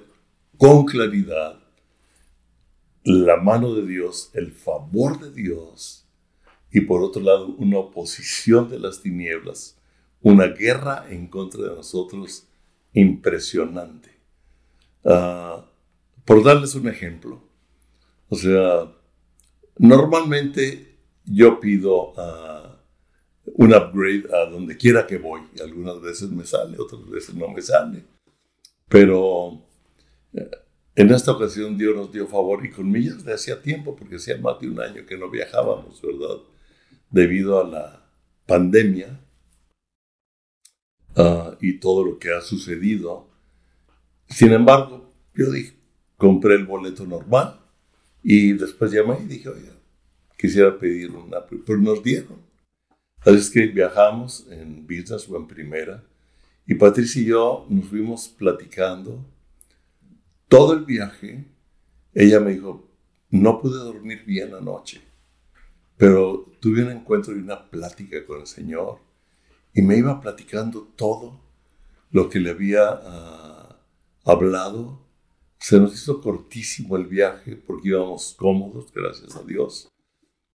con 0.56 0.86
claridad 0.86 1.60
la 3.02 3.36
mano 3.36 3.74
de 3.74 3.86
Dios, 3.86 4.30
el 4.32 4.52
favor 4.52 5.20
de 5.20 5.30
Dios, 5.30 6.06
y 6.72 6.80
por 6.80 7.02
otro 7.02 7.20
lado 7.20 7.48
una 7.58 7.76
oposición 7.76 8.70
de 8.70 8.78
las 8.78 9.02
tinieblas, 9.02 9.76
una 10.24 10.46
guerra 10.46 11.06
en 11.10 11.26
contra 11.28 11.62
de 11.62 11.76
nosotros 11.76 12.48
impresionante. 12.94 14.10
Ah, 15.04 15.70
por 16.24 16.42
darles 16.42 16.74
un 16.74 16.88
ejemplo, 16.88 17.42
o 18.30 18.34
sea, 18.34 18.90
normalmente 19.76 20.96
yo 21.26 21.60
pido 21.60 22.12
uh, 22.12 22.74
un 23.56 23.74
upgrade 23.74 24.24
a 24.32 24.50
donde 24.50 24.78
quiera 24.78 25.06
que 25.06 25.18
voy. 25.18 25.42
Algunas 25.62 26.00
veces 26.00 26.30
me 26.30 26.46
sale, 26.46 26.78
otras 26.78 27.06
veces 27.06 27.34
no 27.34 27.48
me 27.48 27.60
sale. 27.60 28.04
Pero 28.88 29.62
eh, 30.32 30.50
en 30.94 31.10
esta 31.10 31.32
ocasión 31.32 31.76
Dios 31.76 31.94
nos 31.94 32.10
dio 32.10 32.26
favor 32.26 32.64
y 32.64 32.70
con 32.70 32.90
millas 32.90 33.22
de 33.24 33.34
hacía 33.34 33.60
tiempo, 33.60 33.94
porque 33.94 34.16
hacía 34.16 34.38
más 34.38 34.58
de 34.58 34.68
un 34.68 34.80
año 34.80 35.04
que 35.04 35.18
no 35.18 35.28
viajábamos, 35.28 36.00
¿verdad? 36.00 36.38
Debido 37.10 37.60
a 37.60 37.68
la 37.68 38.06
pandemia 38.46 39.20
ah, 41.16 41.57
y 41.61 41.79
todo 41.79 42.05
lo 42.05 42.18
que 42.18 42.33
ha 42.33 42.40
sucedido. 42.40 43.29
Sin 44.29 44.53
embargo, 44.53 45.12
yo 45.35 45.50
dije, 45.50 45.74
compré 46.16 46.55
el 46.55 46.66
boleto 46.66 47.07
normal 47.07 47.61
y 48.22 48.53
después 48.53 48.92
llamé 48.92 49.18
y 49.22 49.29
dije, 49.29 49.48
oiga, 49.48 49.72
quisiera 50.38 50.79
pedir 50.79 51.11
una, 51.11 51.38
pero 51.46 51.79
nos 51.79 52.03
dieron. 52.03 52.38
Así 53.20 53.37
es 53.37 53.50
que 53.50 53.66
viajamos 53.66 54.46
en 54.50 54.87
business 54.87 55.29
o 55.29 55.37
en 55.37 55.46
primera 55.46 56.05
y 56.66 56.74
Patricia 56.74 57.20
y 57.20 57.27
yo 57.27 57.66
nos 57.68 57.88
fuimos 57.88 58.29
platicando 58.29 59.22
todo 60.48 60.72
el 60.72 60.85
viaje, 60.85 61.44
ella 62.14 62.40
me 62.40 62.53
dijo, 62.53 62.88
no 63.31 63.61
pude 63.61 63.79
dormir 63.79 64.24
bien 64.24 64.55
anoche, 64.55 65.03
pero 65.96 66.50
tuve 66.61 66.85
un 66.85 66.92
encuentro 66.92 67.35
y 67.35 67.40
una 67.40 67.68
plática 67.68 68.24
con 68.24 68.40
el 68.40 68.46
Señor 68.46 68.98
y 69.74 69.82
me 69.82 69.98
iba 69.98 70.20
platicando 70.20 70.92
todo 70.96 71.40
lo 72.10 72.28
que 72.28 72.38
le 72.38 72.50
había 72.50 72.88
ah, 72.88 73.80
hablado. 74.24 75.04
Se 75.58 75.80
nos 75.80 75.94
hizo 75.94 76.20
cortísimo 76.20 76.96
el 76.96 77.06
viaje 77.06 77.56
porque 77.56 77.88
íbamos 77.88 78.34
cómodos, 78.38 78.92
gracias 78.92 79.34
a 79.34 79.42
Dios. 79.42 79.88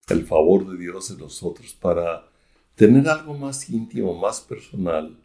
El 0.10 0.26
favor 0.26 0.70
de 0.70 0.78
Dios 0.78 1.10
en 1.12 1.20
nosotros 1.20 1.74
para 1.74 2.30
tener 2.76 3.08
algo 3.08 3.34
más 3.34 3.70
íntimo, 3.70 4.14
más 4.14 4.42
personal, 4.42 5.18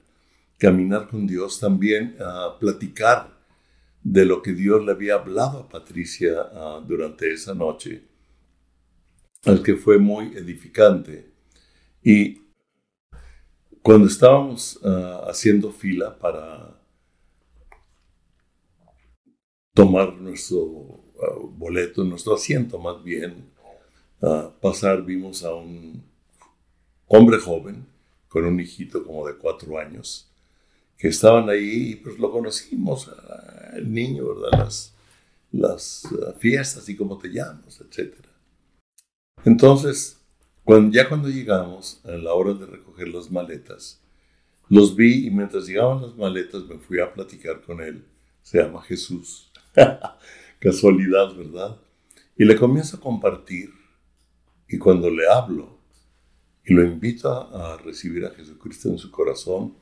caminar 0.57 1.09
con 1.09 1.26
Dios, 1.26 1.59
también 1.59 2.16
ah, 2.20 2.57
platicar 2.61 3.40
de 4.03 4.24
lo 4.24 4.40
que 4.40 4.53
Dios 4.53 4.85
le 4.85 4.92
había 4.92 5.14
hablado 5.14 5.59
a 5.59 5.68
Patricia 5.68 6.48
ah, 6.53 6.85
durante 6.87 7.33
esa 7.33 7.55
noche, 7.55 8.05
al 9.44 9.62
que 9.64 9.74
fue 9.74 9.98
muy 9.98 10.37
edificante. 10.37 11.33
Y 12.03 12.50
cuando 13.83 14.07
estábamos 14.07 14.79
ah, 14.85 15.27
haciendo 15.29 15.73
fila 15.73 16.19
para 16.19 16.79
tomar 19.75 20.14
nuestro 20.14 21.05
ah, 21.23 21.38
boleto, 21.40 22.05
nuestro 22.05 22.35
asiento 22.35 22.79
más 22.79 23.03
bien, 23.03 23.51
pasar 24.61 25.03
vimos 25.03 25.43
a 25.45 25.55
un 25.55 26.05
hombre 27.07 27.38
joven 27.38 27.87
con 28.29 28.45
un 28.45 28.61
hijito 28.61 29.03
como 29.03 29.27
de 29.27 29.35
cuatro 29.35 29.79
años 29.79 30.31
que 31.01 31.09
estaban 31.09 31.49
ahí, 31.49 31.97
pues 31.97 32.19
lo 32.19 32.31
conocimos, 32.31 33.11
el 33.73 33.90
niño, 33.90 34.35
¿verdad? 34.35 34.59
Las, 34.59 34.95
las 35.51 36.05
uh, 36.12 36.35
fiestas 36.38 36.87
y 36.90 36.97
cómo 36.97 37.16
te 37.16 37.29
llamas, 37.29 37.81
etc. 37.81 38.14
Entonces, 39.47 40.19
ya 40.90 41.09
cuando 41.09 41.28
llegamos 41.28 42.00
a 42.04 42.12
la 42.12 42.33
hora 42.33 42.54
de 42.54 42.66
recoger 42.66 43.09
las 43.09 43.30
maletas, 43.30 44.00
los 44.68 44.94
vi 44.94 45.26
y 45.26 45.30
mientras 45.30 45.66
llegaban 45.66 46.02
las 46.02 46.16
maletas 46.16 46.62
me 46.64 46.78
fui 46.78 47.00
a 47.00 47.12
platicar 47.12 47.61
con 47.62 47.80
él. 47.80 48.06
Se 48.42 48.62
llama 48.62 48.83
Jesús. 48.83 49.50
Casualidad, 50.61 51.35
¿verdad? 51.35 51.80
Y 52.37 52.44
le 52.44 52.56
comienzo 52.56 52.96
a 52.96 53.00
compartir. 53.00 53.70
Y 54.68 54.78
cuando 54.78 55.11
le 55.11 55.28
hablo 55.28 55.78
y 56.64 56.74
lo 56.74 56.85
invito 56.85 57.28
a 57.30 57.76
recibir 57.78 58.24
a 58.24 58.30
Jesucristo 58.30 58.88
en 58.88 58.98
su 58.98 59.11
corazón, 59.11 59.74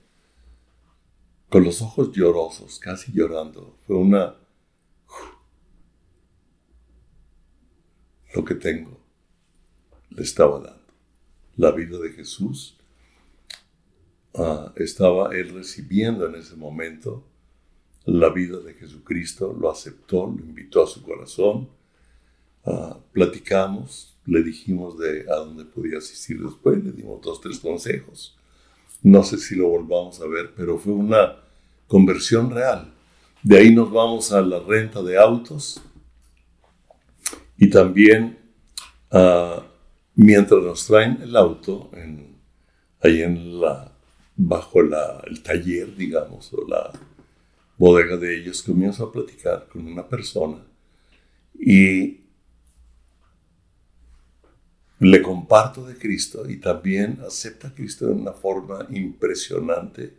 con 1.50 1.64
los 1.64 1.82
ojos 1.82 2.12
llorosos, 2.12 2.78
casi 2.78 3.12
llorando. 3.12 3.78
Fue 3.86 3.96
una... 3.96 4.36
Lo 8.34 8.44
que 8.44 8.54
tengo 8.54 9.00
le 10.10 10.22
estaba 10.22 10.60
dando. 10.60 10.77
La 11.58 11.72
vida 11.72 11.98
de 11.98 12.10
Jesús 12.10 12.76
ah, 14.36 14.72
estaba 14.76 15.34
él 15.34 15.50
recibiendo 15.50 16.26
en 16.26 16.36
ese 16.36 16.54
momento 16.54 17.24
la 18.04 18.30
vida 18.30 18.58
de 18.60 18.74
Jesucristo, 18.74 19.54
lo 19.58 19.68
aceptó, 19.68 20.28
lo 20.28 20.42
invitó 20.42 20.84
a 20.84 20.86
su 20.86 21.02
corazón, 21.02 21.68
ah, 22.64 22.96
platicamos, 23.12 24.16
le 24.24 24.44
dijimos 24.44 24.98
de 24.98 25.22
a 25.30 25.36
dónde 25.36 25.64
podía 25.64 25.98
asistir 25.98 26.40
después, 26.40 26.82
le 26.82 26.92
dimos 26.92 27.20
dos, 27.22 27.40
tres 27.40 27.58
consejos. 27.58 28.38
No 29.02 29.24
sé 29.24 29.36
si 29.36 29.56
lo 29.56 29.68
volvamos 29.68 30.20
a 30.20 30.28
ver, 30.28 30.52
pero 30.56 30.78
fue 30.78 30.92
una 30.92 31.42
conversión 31.88 32.50
real. 32.50 32.94
De 33.42 33.58
ahí 33.58 33.74
nos 33.74 33.90
vamos 33.90 34.32
a 34.32 34.40
la 34.42 34.60
renta 34.60 35.02
de 35.02 35.18
autos 35.18 35.82
y 37.56 37.68
también 37.68 38.38
ah, 39.10 39.67
mientras 40.18 40.64
nos 40.64 40.84
traen 40.84 41.22
el 41.22 41.36
auto, 41.36 41.92
ahí 43.00 43.22
en 43.22 43.60
la, 43.60 43.92
bajo 44.34 44.80
el 44.80 45.42
taller, 45.44 45.94
digamos, 45.94 46.52
o 46.52 46.66
la 46.66 46.90
bodega 47.78 48.16
de 48.16 48.36
ellos, 48.36 48.64
comienzo 48.64 49.04
a 49.04 49.12
platicar 49.12 49.68
con 49.68 49.86
una 49.86 50.08
persona 50.08 50.66
y 51.54 52.24
le 54.98 55.22
comparto 55.22 55.86
de 55.86 55.96
Cristo 55.96 56.50
y 56.50 56.56
también 56.56 57.20
acepta 57.24 57.68
a 57.68 57.74
Cristo 57.74 58.06
de 58.06 58.14
una 58.14 58.32
forma 58.32 58.88
impresionante, 58.90 60.14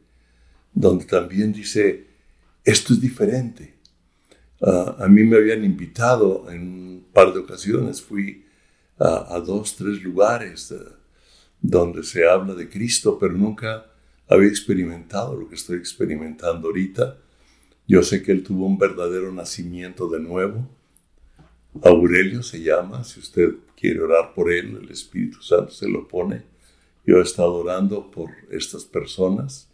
donde 0.73 1.03
también 1.03 1.51
dice, 1.51 2.07
esto 2.63 2.93
es 2.93 3.01
diferente. 3.01 3.75
Ah, 4.61 4.95
a 4.99 5.07
mí 5.09 5.25
me 5.25 5.35
habían 5.35 5.65
invitado 5.65 6.49
en 6.49 6.61
un 6.61 7.07
par 7.11 7.33
de 7.33 7.39
ocasiones, 7.39 8.01
fui 8.01 8.45
a, 8.99 9.39
dos, 9.39 9.75
tres 9.75 10.03
lugares 10.03 10.71
eh, 10.71 10.77
donde 11.61 12.03
se 12.03 12.27
habla 12.27 12.53
de 12.53 12.69
Cristo, 12.69 13.17
pero 13.19 13.33
nunca 13.33 13.85
había 14.27 14.49
experimentado 14.49 15.35
lo 15.35 15.47
que 15.47 15.55
estoy 15.55 15.77
experimentando 15.77 16.67
ahorita. 16.67 17.17
Yo 17.87 18.03
sé 18.03 18.21
que 18.21 18.31
él 18.31 18.43
tuvo 18.43 18.65
un 18.65 18.77
verdadero 18.77 19.31
nacimiento 19.31 20.09
de 20.09 20.19
nuevo. 20.19 20.67
Aurelio 21.81 22.43
se 22.43 22.61
llama, 22.61 23.03
si 23.03 23.19
usted 23.19 23.55
quiere 23.75 24.01
orar 24.01 24.33
por 24.33 24.51
él, 24.51 24.79
el 24.83 24.91
Espíritu 24.91 25.41
Santo 25.41 25.71
se 25.71 25.87
lo 25.87 26.07
pone. 26.07 26.43
Yo 27.05 27.17
he 27.17 27.23
estado 27.23 27.55
orando 27.55 28.11
por 28.11 28.29
estas 28.51 28.83
personas. 28.83 29.69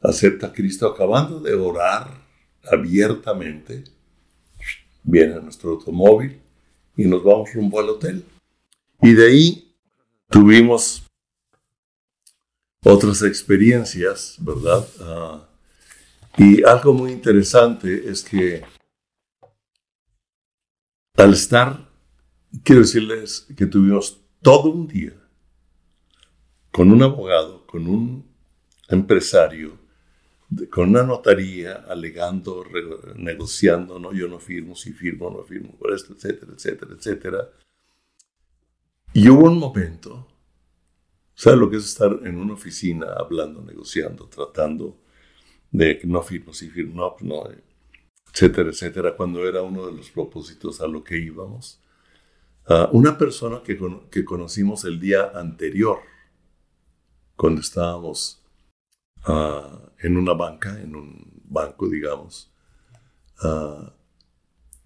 Acepta 0.00 0.48
a 0.48 0.52
Cristo 0.52 0.86
acabando 0.86 1.40
de 1.40 1.54
orar 1.54 2.22
abiertamente 2.70 3.84
viene 5.02 5.40
nuestro 5.40 5.72
automóvil 5.72 6.40
y 6.96 7.04
nos 7.04 7.22
vamos 7.24 7.52
rumbo 7.52 7.80
al 7.80 7.90
hotel. 7.90 8.24
Y 9.02 9.14
de 9.14 9.26
ahí 9.26 9.76
tuvimos 10.28 11.04
otras 12.84 13.22
experiencias, 13.22 14.36
¿verdad? 14.38 14.86
Ah, 15.00 15.48
y 16.38 16.62
algo 16.62 16.94
muy 16.94 17.10
interesante 17.10 18.08
es 18.08 18.22
que 18.22 18.62
al 21.16 21.32
estar, 21.32 21.90
quiero 22.62 22.82
decirles 22.82 23.46
que 23.56 23.66
tuvimos 23.66 24.20
todo 24.40 24.70
un 24.70 24.86
día 24.86 25.14
con 26.70 26.90
un 26.90 27.02
abogado, 27.02 27.66
con 27.66 27.86
un 27.88 28.24
empresario, 28.88 29.78
con 30.70 30.90
una 30.90 31.02
notaría 31.02 31.84
alegando, 31.88 32.64
negociando, 33.16 33.98
no, 33.98 34.12
yo 34.12 34.28
no 34.28 34.38
firmo, 34.38 34.74
si 34.74 34.92
firmo, 34.92 35.28
no 35.28 35.42
firmo, 35.42 35.76
por 35.76 35.92
esto, 35.92 36.14
etcétera, 36.14 36.52
etcétera, 36.54 36.92
etcétera. 36.96 37.48
Y 39.14 39.28
hubo 39.28 39.44
un 39.44 39.58
momento, 39.58 40.26
¿sabes 41.34 41.58
lo 41.58 41.68
que 41.68 41.76
es 41.76 41.84
estar 41.84 42.20
en 42.24 42.38
una 42.38 42.54
oficina 42.54 43.12
hablando, 43.18 43.62
negociando, 43.62 44.26
tratando 44.26 44.98
de 45.70 46.00
no 46.04 46.22
firmo, 46.22 46.54
si 46.54 46.70
firmo, 46.70 46.94
no, 46.94 47.12
pues 47.12 47.24
no, 47.24 47.44
etcétera, 48.32 48.70
etcétera, 48.70 49.14
cuando 49.14 49.46
era 49.46 49.60
uno 49.62 49.86
de 49.86 49.92
los 49.92 50.10
propósitos 50.10 50.80
a 50.80 50.86
lo 50.86 51.04
que 51.04 51.18
íbamos? 51.18 51.78
Uh, 52.68 52.96
una 52.96 53.18
persona 53.18 53.62
que, 53.62 53.78
que 54.10 54.24
conocimos 54.24 54.84
el 54.84 54.98
día 54.98 55.32
anterior, 55.34 55.98
cuando 57.36 57.60
estábamos 57.60 58.42
uh, 59.26 59.90
en 59.98 60.16
una 60.16 60.32
banca, 60.32 60.80
en 60.80 60.94
un 60.94 61.42
banco, 61.44 61.88
digamos. 61.88 62.50
Uh, 63.42 63.90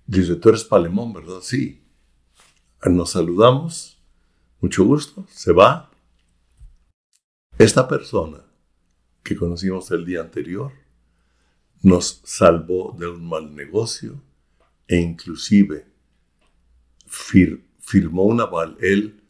dice, 0.06 0.36
tú 0.36 0.48
eres 0.48 0.64
Palemón, 0.64 1.12
¿verdad? 1.12 1.40
Sí. 1.42 1.84
Nos 2.84 3.10
saludamos, 3.10 3.95
mucho 4.60 4.84
gusto, 4.84 5.26
se 5.30 5.52
va. 5.52 5.90
Esta 7.58 7.88
persona 7.88 8.44
que 9.22 9.36
conocimos 9.36 9.90
el 9.90 10.04
día 10.04 10.20
anterior 10.20 10.72
nos 11.82 12.20
salvó 12.24 12.94
de 12.98 13.08
un 13.08 13.28
mal 13.28 13.54
negocio 13.54 14.20
e 14.86 14.96
inclusive 14.96 15.86
firmó 17.06 18.24
un 18.24 18.40
aval. 18.40 18.76
Él 18.80 19.22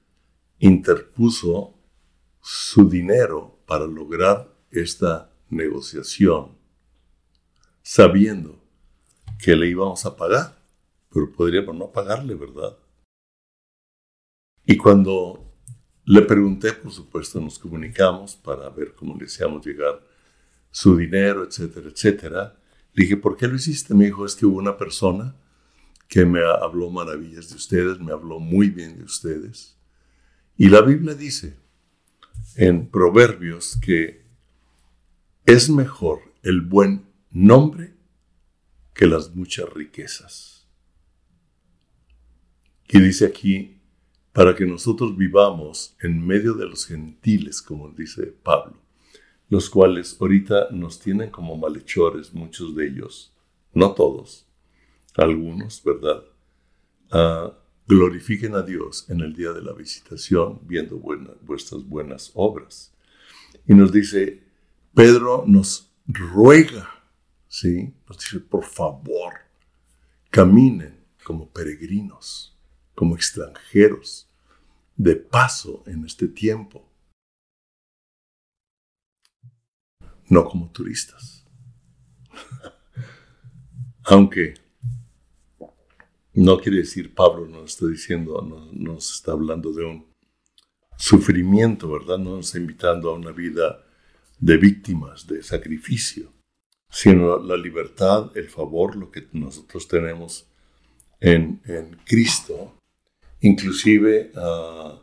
interpuso 0.59 1.75
su 2.41 2.89
dinero 2.89 3.59
para 3.67 3.87
lograr 3.87 4.55
esta 4.71 5.31
negociación, 5.49 6.57
sabiendo 7.83 8.63
que 9.39 9.57
le 9.57 9.69
íbamos 9.69 10.07
a 10.07 10.17
pagar, 10.17 10.59
pero 11.11 11.33
podríamos 11.33 11.77
no 11.77 11.91
pagarle, 11.91 12.35
¿verdad? 12.35 12.77
Y 14.67 14.77
cuando 14.77 15.55
le 16.05 16.23
pregunté, 16.23 16.73
por 16.73 16.93
supuesto, 16.93 17.41
nos 17.41 17.59
comunicamos 17.59 18.35
para 18.35 18.69
ver 18.71 18.95
cómo 18.95 19.17
le 19.17 19.27
hacíamos 19.27 19.65
llegar 19.65 20.03
su 20.71 20.97
dinero, 20.97 21.45
etcétera, 21.45 21.89
etcétera. 21.89 22.61
Le 22.93 23.05
dije, 23.05 23.17
¿por 23.17 23.37
qué 23.37 23.47
lo 23.47 23.55
hiciste? 23.55 23.95
Me 23.95 24.07
dijo, 24.07 24.27
es 24.27 24.35
que 24.35 24.45
hubo 24.45 24.59
una 24.59 24.77
persona 24.77 25.37
que 26.09 26.25
me 26.27 26.41
habló 26.45 26.91
maravillas 26.91 27.49
de 27.51 27.57
ustedes, 27.57 28.01
me 28.01 28.13
habló 28.13 28.41
muy 28.41 28.71
bien 28.71 28.99
de 28.99 29.05
ustedes. 29.05 29.79
Y 30.57 30.69
la 30.69 30.81
Biblia 30.81 31.15
dice 31.15 31.57
en 32.57 32.89
Proverbios 32.89 33.79
que 33.81 34.25
es 35.45 35.71
mejor 35.71 36.21
el 36.43 36.61
buen 36.61 37.07
nombre 37.31 37.95
que 38.95 39.07
las 39.07 39.35
muchas 39.35 39.69
riquezas. 39.73 40.67
Y 42.89 43.01
dice 43.01 43.27
aquí, 43.27 43.76
para 44.37 44.55
que 44.55 44.67
nosotros 44.67 45.17
vivamos 45.17 45.97
en 46.03 46.27
medio 46.27 46.53
de 46.53 46.67
los 46.67 46.85
gentiles, 46.85 47.63
como 47.63 47.89
dice 47.89 48.27
Pablo, 48.43 48.77
los 49.49 49.71
cuales 49.71 50.19
ahorita 50.21 50.69
nos 50.73 51.01
tienen 51.01 51.31
como 51.31 51.57
malhechores, 51.57 52.35
muchos 52.35 52.77
de 52.77 52.87
ellos, 52.87 53.35
no 53.73 53.95
todos, 53.95 54.47
algunos, 55.15 55.83
¿verdad? 55.83 56.23
Ah, 57.11 57.51
glorifiquen 57.89 58.55
a 58.57 58.61
Dios 58.61 59.09
en 59.09 59.23
el 59.23 59.33
día 59.33 59.53
de 59.53 59.63
la 59.63 59.73
visitación, 59.73 60.61
viendo 60.65 60.99
vuestras 60.99 61.83
buenas 61.89 62.31
obras. 62.35 62.93
Y 63.67 63.73
nos 63.73 63.91
dice, 63.91 64.43
Pedro 64.95 65.45
nos 65.47 65.95
ruega, 66.07 66.91
¿sí? 67.49 67.95
Nos 68.07 68.19
dice, 68.19 68.41
por 68.41 68.65
favor, 68.65 69.33
caminen 70.29 71.07
como 71.25 71.49
peregrinos, 71.49 72.56
como 72.97 73.15
extranjeros, 73.15 74.29
de 74.97 75.15
paso 75.15 75.85
en 75.87 76.05
este 76.05 76.27
tiempo, 76.27 76.91
no 80.29 80.49
como 80.49 80.73
turistas. 80.73 81.47
Aunque 84.05 84.55
no 86.33 86.59
quiere 86.59 86.79
decir, 86.79 87.15
Pablo 87.15 87.47
nos 87.47 87.75
está 87.75 87.87
diciendo, 87.87 88.43
no, 88.43 88.73
nos 88.73 89.15
está 89.15 89.33
hablando 89.33 89.73
de 89.73 89.85
un 89.85 90.07
sufrimiento, 90.99 91.91
¿verdad? 91.91 92.19
No 92.19 92.37
nos 92.37 92.47
está 92.47 92.59
invitando 92.59 93.11
a 93.11 93.15
una 93.15 93.31
vida 93.31 93.85
de 94.39 94.57
víctimas, 94.57 95.27
de 95.27 95.43
sacrificio, 95.43 96.33
sino 96.91 97.39
la 97.39 97.57
libertad, 97.57 98.37
el 98.37 98.49
favor, 98.49 98.97
lo 98.97 99.11
que 99.11 99.29
nosotros 99.33 99.89
tenemos 99.89 100.49
en, 101.21 101.61
Cristo. 102.05 102.75
Inclusive 103.41 104.33
uh, 104.35 104.99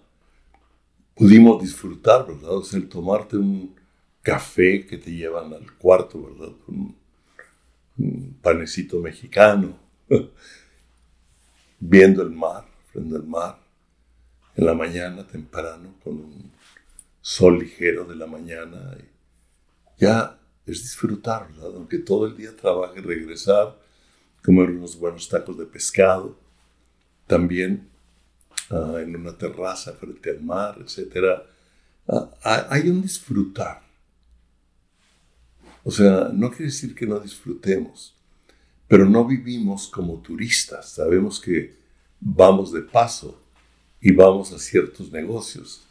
pudimos 1.15 1.61
disfrutar, 1.61 2.25
¿verdad? 2.25 2.57
O 2.57 2.63
sea, 2.63 2.79
el 2.79 2.89
tomarte 2.89 3.37
un 3.37 3.75
café 4.21 4.85
que 4.85 4.97
te 4.97 5.11
llevan 5.11 5.53
al 5.53 5.71
cuarto, 5.73 6.23
¿verdad? 6.23 6.53
Un 7.97 8.37
panecito 8.41 8.99
mexicano, 8.99 9.77
viendo 11.79 12.23
el 12.23 12.31
mar, 12.31 12.65
frente 12.91 13.15
al 13.15 13.23
mar, 13.23 13.59
en 14.55 14.65
la 14.65 14.73
mañana 14.73 15.27
temprano, 15.27 15.95
con 16.03 16.13
un 16.13 16.51
sol 17.21 17.59
ligero 17.59 18.05
de 18.05 18.15
la 18.15 18.25
mañana. 18.25 18.97
Ya 19.97 20.39
es 20.65 20.81
disfrutar, 20.81 21.49
¿verdad? 21.49 21.75
Aunque 21.75 21.99
todo 21.99 22.25
el 22.25 22.35
día 22.35 22.55
trabaje, 22.55 23.01
regresar, 23.01 23.79
comer 24.43 24.71
unos 24.71 24.97
buenos 24.97 25.29
tacos 25.29 25.57
de 25.57 25.65
pescado, 25.65 26.37
también 27.27 27.89
en 28.99 29.15
una 29.15 29.37
terraza 29.37 29.93
frente 29.93 30.31
al 30.31 30.41
mar, 30.41 30.77
etc. 30.79 31.41
Ah, 32.07 32.67
hay 32.69 32.89
un 32.89 33.01
disfrutar. 33.01 33.81
O 35.83 35.91
sea, 35.91 36.29
no 36.33 36.49
quiere 36.49 36.65
decir 36.65 36.95
que 36.95 37.05
no 37.05 37.19
disfrutemos, 37.19 38.15
pero 38.87 39.05
no 39.05 39.25
vivimos 39.25 39.87
como 39.87 40.21
turistas. 40.21 40.91
Sabemos 40.91 41.39
que 41.39 41.75
vamos 42.19 42.71
de 42.71 42.81
paso 42.81 43.41
y 43.99 44.11
vamos 44.13 44.51
a 44.53 44.59
ciertos 44.59 45.11
negocios. 45.11 45.83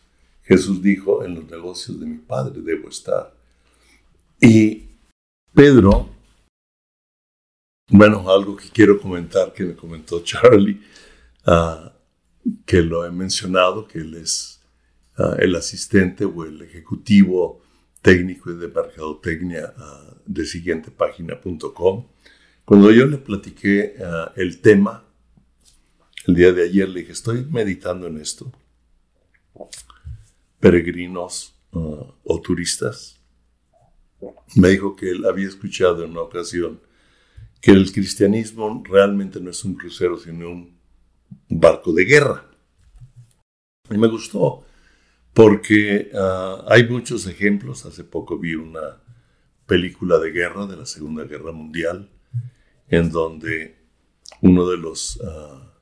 Jesús 0.42 0.82
dijo, 0.82 1.24
en 1.24 1.34
los 1.34 1.50
negocios 1.50 2.00
de 2.00 2.06
mi 2.06 2.18
Padre 2.18 2.60
debo 2.62 2.88
estar. 2.88 3.34
Y 4.40 4.88
Pedro, 5.54 6.08
bueno, 7.88 8.30
algo 8.30 8.56
que 8.56 8.68
quiero 8.70 8.98
comentar 9.00 9.52
que 9.52 9.64
me 9.64 9.76
comentó 9.76 10.22
Charlie, 10.24 10.80
ah, 11.46 11.92
que 12.66 12.82
lo 12.82 13.04
he 13.04 13.10
mencionado, 13.10 13.86
que 13.86 13.98
él 13.98 14.14
es 14.14 14.60
ah, 15.16 15.36
el 15.38 15.54
asistente 15.54 16.24
o 16.24 16.44
el 16.44 16.62
ejecutivo 16.62 17.62
técnico 18.00 18.52
de 18.52 18.68
mercadotecnia 18.68 19.72
uh, 19.76 20.16
de 20.26 20.44
siguientepágina.com. 20.44 22.06
Cuando 22.64 22.90
yo 22.90 23.06
le 23.06 23.18
platiqué 23.18 23.96
el 24.36 24.60
tema, 24.60 25.04
el 26.26 26.34
día 26.34 26.52
de 26.52 26.64
ayer 26.64 26.88
le 26.88 27.00
dije, 27.00 27.12
estoy 27.12 27.44
meditando 27.44 28.06
en 28.06 28.18
esto. 28.18 28.52
Peregrinos 30.60 31.54
o 31.72 32.40
turistas 32.40 33.20
me 34.56 34.68
dijo 34.68 34.94
que 34.94 35.10
él 35.10 35.24
había 35.24 35.48
escuchado 35.48 36.04
en 36.04 36.12
una 36.12 36.22
ocasión 36.22 36.80
que 37.60 37.70
el 37.70 37.92
cristianismo 37.92 38.82
realmente 38.88 39.40
no 39.40 39.50
es 39.50 39.64
un 39.64 39.74
crucero, 39.74 40.18
sino 40.18 40.50
un 40.50 40.78
barco 41.60 41.92
de 41.92 42.04
guerra. 42.04 42.44
Y 43.90 43.98
me 43.98 44.08
gustó 44.08 44.64
porque 45.34 46.10
ah, 46.14 46.64
hay 46.68 46.88
muchos 46.88 47.26
ejemplos. 47.26 47.86
Hace 47.86 48.04
poco 48.04 48.38
vi 48.38 48.54
una 48.54 49.00
película 49.66 50.18
de 50.18 50.30
guerra 50.30 50.66
de 50.66 50.76
la 50.76 50.86
Segunda 50.86 51.24
Guerra 51.24 51.52
Mundial 51.52 52.10
en 52.88 53.10
donde 53.10 53.76
uno 54.40 54.68
de 54.68 54.76
los 54.76 55.20
ah, 55.24 55.72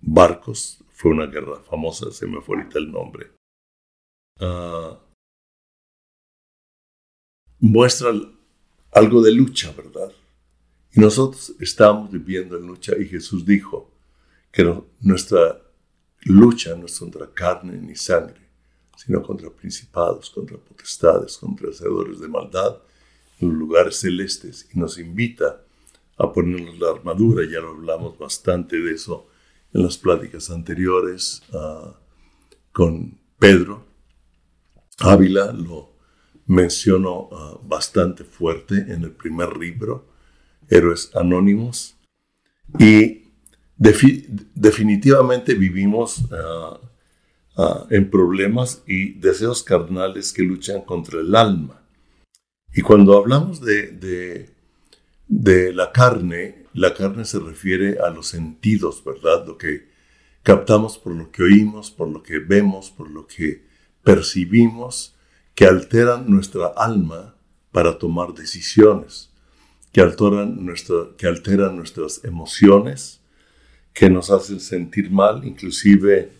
barcos 0.00 0.82
fue 0.90 1.12
una 1.12 1.26
guerra 1.26 1.60
famosa, 1.60 2.12
se 2.12 2.26
me 2.26 2.40
fue 2.40 2.56
ahorita 2.56 2.78
el 2.78 2.92
nombre. 2.92 3.32
Ah, 4.40 4.98
muestra 7.58 8.12
algo 8.92 9.22
de 9.22 9.32
lucha, 9.32 9.72
¿verdad? 9.72 10.12
Y 10.92 11.00
nosotros 11.00 11.54
estamos 11.60 12.10
viviendo 12.10 12.56
en 12.56 12.66
lucha 12.66 12.92
y 12.98 13.06
Jesús 13.06 13.46
dijo 13.46 13.91
que 14.52 14.82
nuestra 15.00 15.60
lucha 16.24 16.76
no 16.76 16.86
es 16.86 16.98
contra 16.98 17.32
carne 17.32 17.78
ni 17.78 17.96
sangre, 17.96 18.48
sino 18.96 19.22
contra 19.22 19.50
principados, 19.50 20.30
contra 20.30 20.58
potestades, 20.58 21.38
contra 21.38 21.70
hacedores 21.70 22.20
de 22.20 22.28
maldad 22.28 22.76
en 23.40 23.48
lugares 23.48 23.96
celestes 23.96 24.68
y 24.72 24.78
nos 24.78 24.98
invita 24.98 25.62
a 26.18 26.32
ponernos 26.32 26.78
la 26.78 26.90
armadura, 26.90 27.44
ya 27.50 27.60
lo 27.60 27.70
hablamos 27.70 28.16
bastante 28.18 28.78
de 28.78 28.92
eso 28.92 29.26
en 29.72 29.82
las 29.82 29.96
pláticas 29.96 30.50
anteriores 30.50 31.42
uh, 31.52 31.92
con 32.70 33.18
Pedro. 33.38 33.86
Ávila 34.98 35.52
lo 35.52 35.96
mencionó 36.46 37.28
uh, 37.28 37.66
bastante 37.66 38.22
fuerte 38.24 38.74
en 38.74 39.02
el 39.04 39.12
primer 39.12 39.56
libro 39.56 40.12
héroes 40.68 41.10
anónimos. 41.14 41.96
Y 42.78 43.21
definitivamente 44.54 45.54
vivimos 45.54 46.22
ah, 46.32 46.80
ah, 47.56 47.86
en 47.90 48.10
problemas 48.10 48.82
y 48.86 49.14
deseos 49.14 49.62
carnales 49.62 50.32
que 50.32 50.42
luchan 50.42 50.82
contra 50.82 51.20
el 51.20 51.34
alma. 51.34 51.82
Y 52.74 52.82
cuando 52.82 53.16
hablamos 53.18 53.60
de, 53.60 54.48
de, 55.28 55.72
la 55.72 55.92
carne, 55.92 56.66
la 56.74 56.94
carne 56.94 57.24
se 57.24 57.38
refiere 57.38 57.98
a 57.98 58.10
los 58.10 58.28
sentidos, 58.28 59.02
¿verdad? 59.04 59.46
Lo 59.46 59.58
que 59.58 59.88
captamos 60.42 60.98
por 60.98 61.14
lo 61.14 61.30
que 61.30 61.42
oímos, 61.42 61.90
por 61.90 62.08
lo 62.08 62.22
que 62.22 62.38
vemos, 62.38 62.90
por 62.90 63.10
lo 63.10 63.26
que 63.26 63.66
percibimos, 64.02 65.14
que 65.54 65.66
alteran 65.66 66.30
nuestra 66.30 66.68
alma 66.68 67.34
para 67.70 67.98
tomar 67.98 68.32
decisiones 68.32 69.32
que 69.92 70.00
alteran, 70.00 70.66
que 71.16 71.26
alteran 71.26 71.76
nuestras 71.76 72.24
emociones, 72.24 73.20
que 73.92 74.08
nos 74.08 74.30
hacen 74.30 74.60
sentir 74.60 75.10
mal, 75.10 75.44
inclusive 75.44 76.32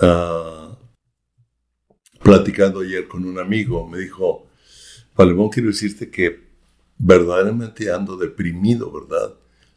uh, 0.00 0.74
platicando 2.22 2.80
ayer 2.80 3.06
con 3.06 3.24
un 3.24 3.38
amigo, 3.38 3.88
me 3.88 3.98
dijo, 3.98 4.46
Palemón, 5.14 5.50
quiero 5.50 5.68
decirte 5.68 6.10
que 6.10 6.40
verdaderamente 6.98 7.90
ando 7.92 8.16
deprimido, 8.16 8.90
¿verdad? 8.90 9.34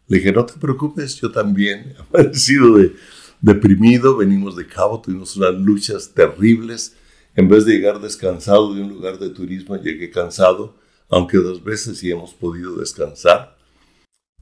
Le 0.07 0.17
dije, 0.17 0.31
no 0.31 0.45
te 0.45 0.53
preocupes, 0.59 1.15
yo 1.15 1.31
también 1.31 1.95
he 2.13 2.33
sido 2.33 2.77
de, 2.77 2.95
deprimido, 3.41 4.17
venimos 4.17 4.55
de 4.55 4.67
cabo, 4.67 5.01
tuvimos 5.01 5.35
unas 5.35 5.55
luchas 5.55 6.13
terribles, 6.13 6.95
en 7.35 7.49
vez 7.49 7.65
de 7.65 7.73
llegar 7.73 7.99
descansado 7.99 8.73
de 8.73 8.81
un 8.81 8.89
lugar 8.89 9.19
de 9.19 9.29
turismo, 9.29 9.75
llegué 9.75 10.09
cansado, 10.09 10.77
aunque 11.09 11.37
dos 11.37 11.63
veces 11.63 11.97
sí 11.97 12.09
hemos 12.09 12.33
podido 12.33 12.77
descansar. 12.77 13.57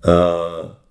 Uh, 0.03 0.82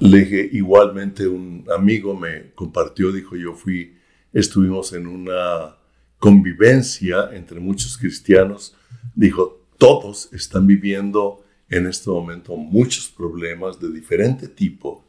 le 0.00 0.48
igualmente 0.52 1.26
un 1.26 1.64
amigo 1.74 2.16
me 2.16 2.52
compartió, 2.54 3.12
dijo, 3.12 3.36
yo 3.36 3.54
fui, 3.54 3.96
estuvimos 4.32 4.92
en 4.92 5.06
una 5.06 5.76
convivencia 6.18 7.30
entre 7.32 7.60
muchos 7.60 7.96
cristianos, 7.96 8.76
dijo, 9.14 9.68
todos 9.78 10.32
están 10.32 10.66
viviendo 10.66 11.44
en 11.68 11.86
este 11.86 12.10
momento 12.10 12.56
muchos 12.56 13.08
problemas 13.08 13.78
de 13.80 13.90
diferente 13.92 14.48
tipo, 14.48 15.04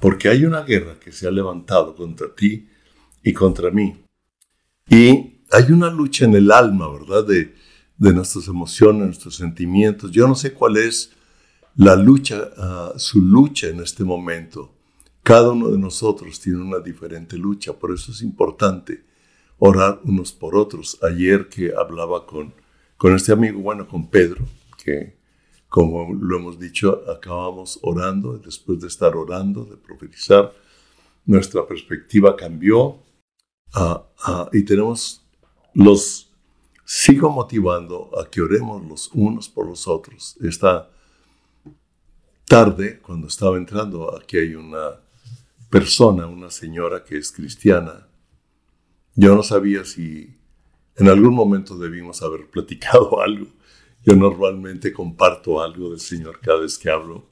porque 0.00 0.28
hay 0.28 0.44
una 0.44 0.62
guerra 0.62 0.98
que 1.00 1.12
se 1.12 1.26
ha 1.26 1.30
levantado 1.30 1.94
contra 1.94 2.34
ti 2.34 2.68
y 3.22 3.32
contra 3.32 3.70
mí. 3.70 3.96
Y 4.88 5.42
hay 5.50 5.72
una 5.72 5.90
lucha 5.90 6.24
en 6.24 6.34
el 6.34 6.50
alma, 6.50 6.90
¿verdad? 6.90 7.26
De, 7.26 7.54
de 7.96 8.12
nuestras 8.12 8.46
emociones, 8.48 9.06
nuestros 9.06 9.36
sentimientos. 9.36 10.10
Yo 10.12 10.28
no 10.28 10.34
sé 10.34 10.52
cuál 10.52 10.76
es 10.76 11.12
la 11.78 11.94
lucha, 11.94 12.50
ah, 12.56 12.92
su 12.96 13.20
lucha 13.20 13.68
en 13.68 13.80
este 13.80 14.02
momento. 14.02 14.74
Cada 15.22 15.52
uno 15.52 15.68
de 15.68 15.78
nosotros 15.78 16.40
tiene 16.40 16.60
una 16.60 16.80
diferente 16.80 17.36
lucha, 17.36 17.72
por 17.72 17.92
eso 17.92 18.10
es 18.10 18.20
importante 18.22 19.04
orar 19.58 20.00
unos 20.02 20.32
por 20.32 20.56
otros. 20.56 20.98
Ayer 21.02 21.48
que 21.48 21.72
hablaba 21.72 22.26
con, 22.26 22.52
con 22.96 23.14
este 23.14 23.32
amigo, 23.32 23.60
bueno, 23.60 23.86
con 23.86 24.10
Pedro, 24.10 24.44
que 24.82 25.16
como 25.68 26.12
lo 26.14 26.38
hemos 26.38 26.58
dicho, 26.58 27.02
acabamos 27.08 27.78
orando, 27.82 28.38
después 28.38 28.80
de 28.80 28.88
estar 28.88 29.14
orando, 29.14 29.64
de 29.64 29.76
profetizar, 29.76 30.52
nuestra 31.26 31.64
perspectiva 31.64 32.34
cambió 32.34 32.98
ah, 33.74 34.04
ah, 34.24 34.48
y 34.52 34.64
tenemos 34.64 35.24
los 35.74 36.32
sigo 36.84 37.30
motivando 37.30 38.10
a 38.18 38.28
que 38.28 38.40
oremos 38.40 38.84
los 38.84 39.10
unos 39.12 39.48
por 39.48 39.66
los 39.66 39.86
otros. 39.86 40.36
Esta 40.40 40.90
tarde, 42.48 42.98
cuando 43.00 43.28
estaba 43.28 43.56
entrando, 43.56 44.16
aquí 44.16 44.38
hay 44.38 44.54
una 44.54 45.00
persona, 45.70 46.26
una 46.26 46.50
señora 46.50 47.04
que 47.04 47.18
es 47.18 47.30
cristiana. 47.30 48.08
Yo 49.14 49.34
no 49.34 49.42
sabía 49.42 49.84
si 49.84 50.36
en 50.96 51.08
algún 51.08 51.34
momento 51.34 51.78
debimos 51.78 52.22
haber 52.22 52.46
platicado 52.50 53.20
algo. 53.20 53.46
Yo 54.04 54.16
normalmente 54.16 54.92
comparto 54.92 55.62
algo 55.62 55.90
del 55.90 56.00
Señor 56.00 56.40
cada 56.40 56.60
vez 56.60 56.78
que 56.78 56.90
hablo. 56.90 57.28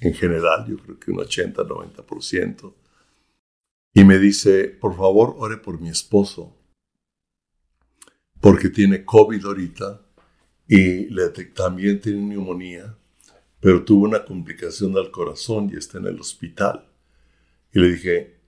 En 0.00 0.14
general, 0.14 0.66
yo 0.66 0.76
creo 0.78 0.98
que 0.98 1.10
un 1.10 1.20
80, 1.20 1.62
90%. 1.62 2.74
Y 3.94 4.04
me 4.04 4.18
dice, 4.18 4.64
por 4.64 4.96
favor, 4.96 5.34
ore 5.38 5.58
por 5.58 5.80
mi 5.80 5.88
esposo 5.88 6.56
porque 8.40 8.70
tiene 8.70 9.04
COVID 9.04 9.44
ahorita 9.44 10.00
y 10.66 11.06
le, 11.06 11.28
también 11.54 12.00
tiene 12.00 12.22
neumonía, 12.22 12.96
pero 13.60 13.84
tuvo 13.84 14.04
una 14.04 14.24
complicación 14.24 14.92
del 14.92 15.10
corazón 15.10 15.70
y 15.72 15.76
está 15.76 15.98
en 15.98 16.06
el 16.06 16.18
hospital. 16.18 16.88
Y 17.72 17.78
le 17.78 17.92
dije, 17.92 18.40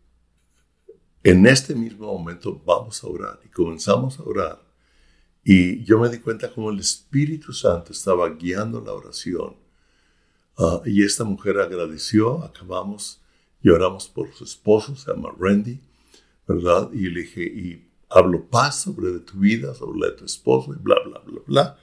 en 1.23 1.47
este 1.47 1.75
mismo 1.75 2.07
momento 2.13 2.61
vamos 2.65 3.05
a 3.05 3.07
orar. 3.07 3.41
Y 3.45 3.49
comenzamos 3.49 4.19
a 4.19 4.25
orar. 4.25 4.63
Y 5.45 5.85
yo 5.85 5.99
me 5.99 6.09
di 6.09 6.19
cuenta 6.19 6.53
como 6.53 6.71
el 6.71 6.79
Espíritu 6.79 7.53
Santo 7.53 7.93
estaba 7.93 8.29
guiando 8.31 8.81
la 8.81 8.93
oración. 8.93 9.57
Ah, 10.57 10.81
y 10.85 11.05
esta 11.05 11.25
mujer 11.25 11.59
agradeció, 11.59 12.43
acabamos 12.43 13.21
y 13.63 13.69
oramos 13.69 14.09
por 14.09 14.33
su 14.33 14.45
esposo, 14.45 14.97
se 14.97 15.13
llama 15.13 15.31
Randy, 15.39 15.81
¿verdad? 16.47 16.91
Y 16.93 17.09
le 17.09 17.23
dije, 17.23 17.43
y 17.43 17.89
hablo 18.09 18.49
paz 18.49 18.83
sobre 18.83 19.19
tu 19.21 19.39
vida, 19.39 19.75
sobre 19.75 20.01
la 20.01 20.07
de 20.09 20.13
tu 20.13 20.25
esposo 20.25 20.73
y 20.73 20.77
bla, 20.77 20.97
bla, 21.05 21.21
bla, 21.21 21.41
bla. 21.47 21.79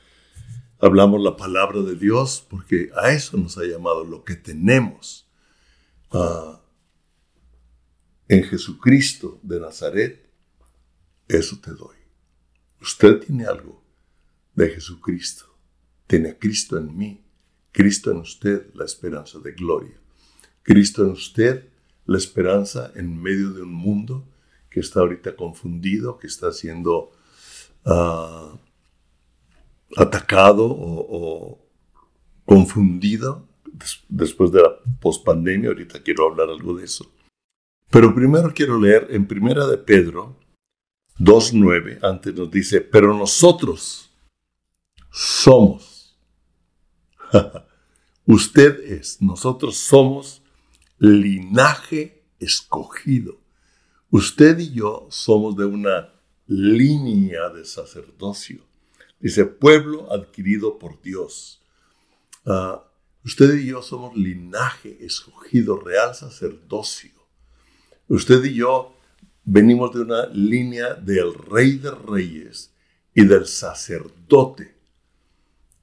Hablamos 0.82 1.22
la 1.22 1.36
palabra 1.36 1.82
de 1.82 1.96
Dios 1.96 2.46
porque 2.50 2.90
a 2.96 3.12
eso 3.12 3.36
nos 3.38 3.58
ha 3.58 3.64
llamado 3.64 4.06
lo 4.06 4.24
que 4.24 4.38
tenemos 4.38 5.30
ah, 6.12 6.62
en 8.30 8.44
Jesucristo 8.46 9.40
de 9.44 9.60
Nazaret. 9.60 10.30
Eso 11.28 11.60
te 11.62 11.72
doy. 11.72 11.98
Usted 12.82 13.20
tiene 13.20 13.46
algo 13.46 13.84
de 14.56 14.70
Jesucristo. 14.70 15.46
Tiene 16.08 16.38
Cristo 16.38 16.78
en 16.78 16.98
mí. 16.98 17.26
Cristo 17.74 18.12
en 18.12 18.18
usted, 18.18 18.74
la 18.74 18.86
esperanza 18.86 19.38
de 19.40 19.52
gloria. 19.52 20.00
Cristo 20.64 21.04
en 21.04 21.12
usted, 21.12 21.68
la 22.06 22.18
esperanza 22.18 22.94
en 22.96 23.22
medio 23.22 23.52
de 23.52 23.64
un 23.64 23.74
mundo 23.74 24.26
que 24.70 24.80
está 24.80 25.02
ahorita 25.02 25.36
confundido, 25.36 26.18
que 26.18 26.28
está 26.28 26.54
siendo 26.54 27.12
ah, 27.84 28.58
atacado 29.96 30.66
o, 30.70 31.66
confundido 32.46 33.48
después 34.08 34.52
de 34.52 34.62
la 34.62 34.76
pospandemia. 35.00 35.70
Ahorita 35.70 36.02
quiero 36.02 36.28
hablar 36.28 36.50
algo 36.50 36.76
de 36.76 36.86
eso. 36.86 37.12
Pero 37.90 38.14
primero 38.14 38.52
quiero 38.54 38.80
leer 38.80 39.08
en 39.10 39.28
Primera 39.28 39.68
de 39.68 39.78
Pedro 39.78 40.38
2.9, 41.20 42.00
antes 42.02 42.34
nos 42.34 42.50
dice, 42.50 42.82
pero 42.82 43.18
nosotros 43.18 44.12
somos. 45.12 46.18
Usted 48.26 48.80
es, 48.82 49.22
nosotros 49.22 49.78
somos 49.78 50.42
linaje 50.98 52.24
escogido 52.40 53.40
Usted 54.12 54.58
y 54.58 54.72
yo 54.72 55.08
somos 55.12 55.56
de 55.56 55.66
una 55.66 56.12
línea 56.48 57.50
de 57.50 57.64
sacerdocio. 57.64 58.66
Dice, 59.20 59.46
pueblo 59.46 60.12
adquirido 60.12 60.80
por 60.80 61.02
Dios. 61.02 61.62
Ah, 62.46 62.84
Usted 63.26 63.60
y 63.60 63.68
yo 63.68 63.82
somos 63.82 64.16
linaje 64.16 65.06
escogido, 65.06 65.78
real 65.78 66.16
sacerdocio. 66.16 67.12
Usted 68.08 68.44
y 68.46 68.56
yo 68.56 68.96
venimos 69.44 69.94
de 69.94 70.02
una 70.02 70.28
línea 70.28 70.94
del 70.94 71.34
rey 71.34 71.78
de 71.78 71.92
reyes 71.92 72.74
y 73.14 73.26
del 73.26 73.46
sacerdote 73.46 74.76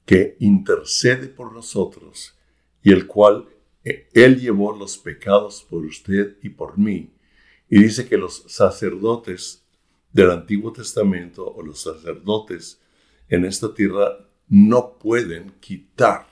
que 0.05 0.35
intercede 0.39 1.27
por 1.27 1.53
nosotros 1.53 2.35
y 2.81 2.91
el 2.91 3.05
cual 3.05 3.47
eh, 3.83 4.09
él 4.13 4.39
llevó 4.39 4.75
los 4.75 4.97
pecados 4.97 5.65
por 5.69 5.85
usted 5.85 6.37
y 6.41 6.49
por 6.49 6.77
mí. 6.77 7.13
Y 7.69 7.83
dice 7.83 8.07
que 8.07 8.17
los 8.17 8.45
sacerdotes 8.47 9.63
del 10.11 10.31
Antiguo 10.31 10.71
Testamento 10.71 11.45
o 11.47 11.61
los 11.61 11.81
sacerdotes 11.81 12.81
en 13.29 13.45
esta 13.45 13.73
tierra 13.73 14.17
no 14.47 14.97
pueden 14.97 15.51
quitar 15.59 16.27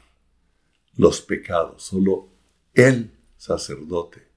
los 0.95 1.21
pecados, 1.21 1.83
solo 1.83 2.29
el 2.73 3.11
sacerdote. 3.37 4.27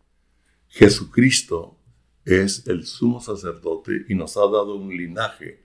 Jesucristo 0.69 1.79
es 2.25 2.67
el 2.67 2.85
sumo 2.85 3.21
sacerdote 3.21 4.05
y 4.09 4.15
nos 4.15 4.37
ha 4.37 4.43
dado 4.43 4.75
un 4.75 4.91
linaje 4.91 5.63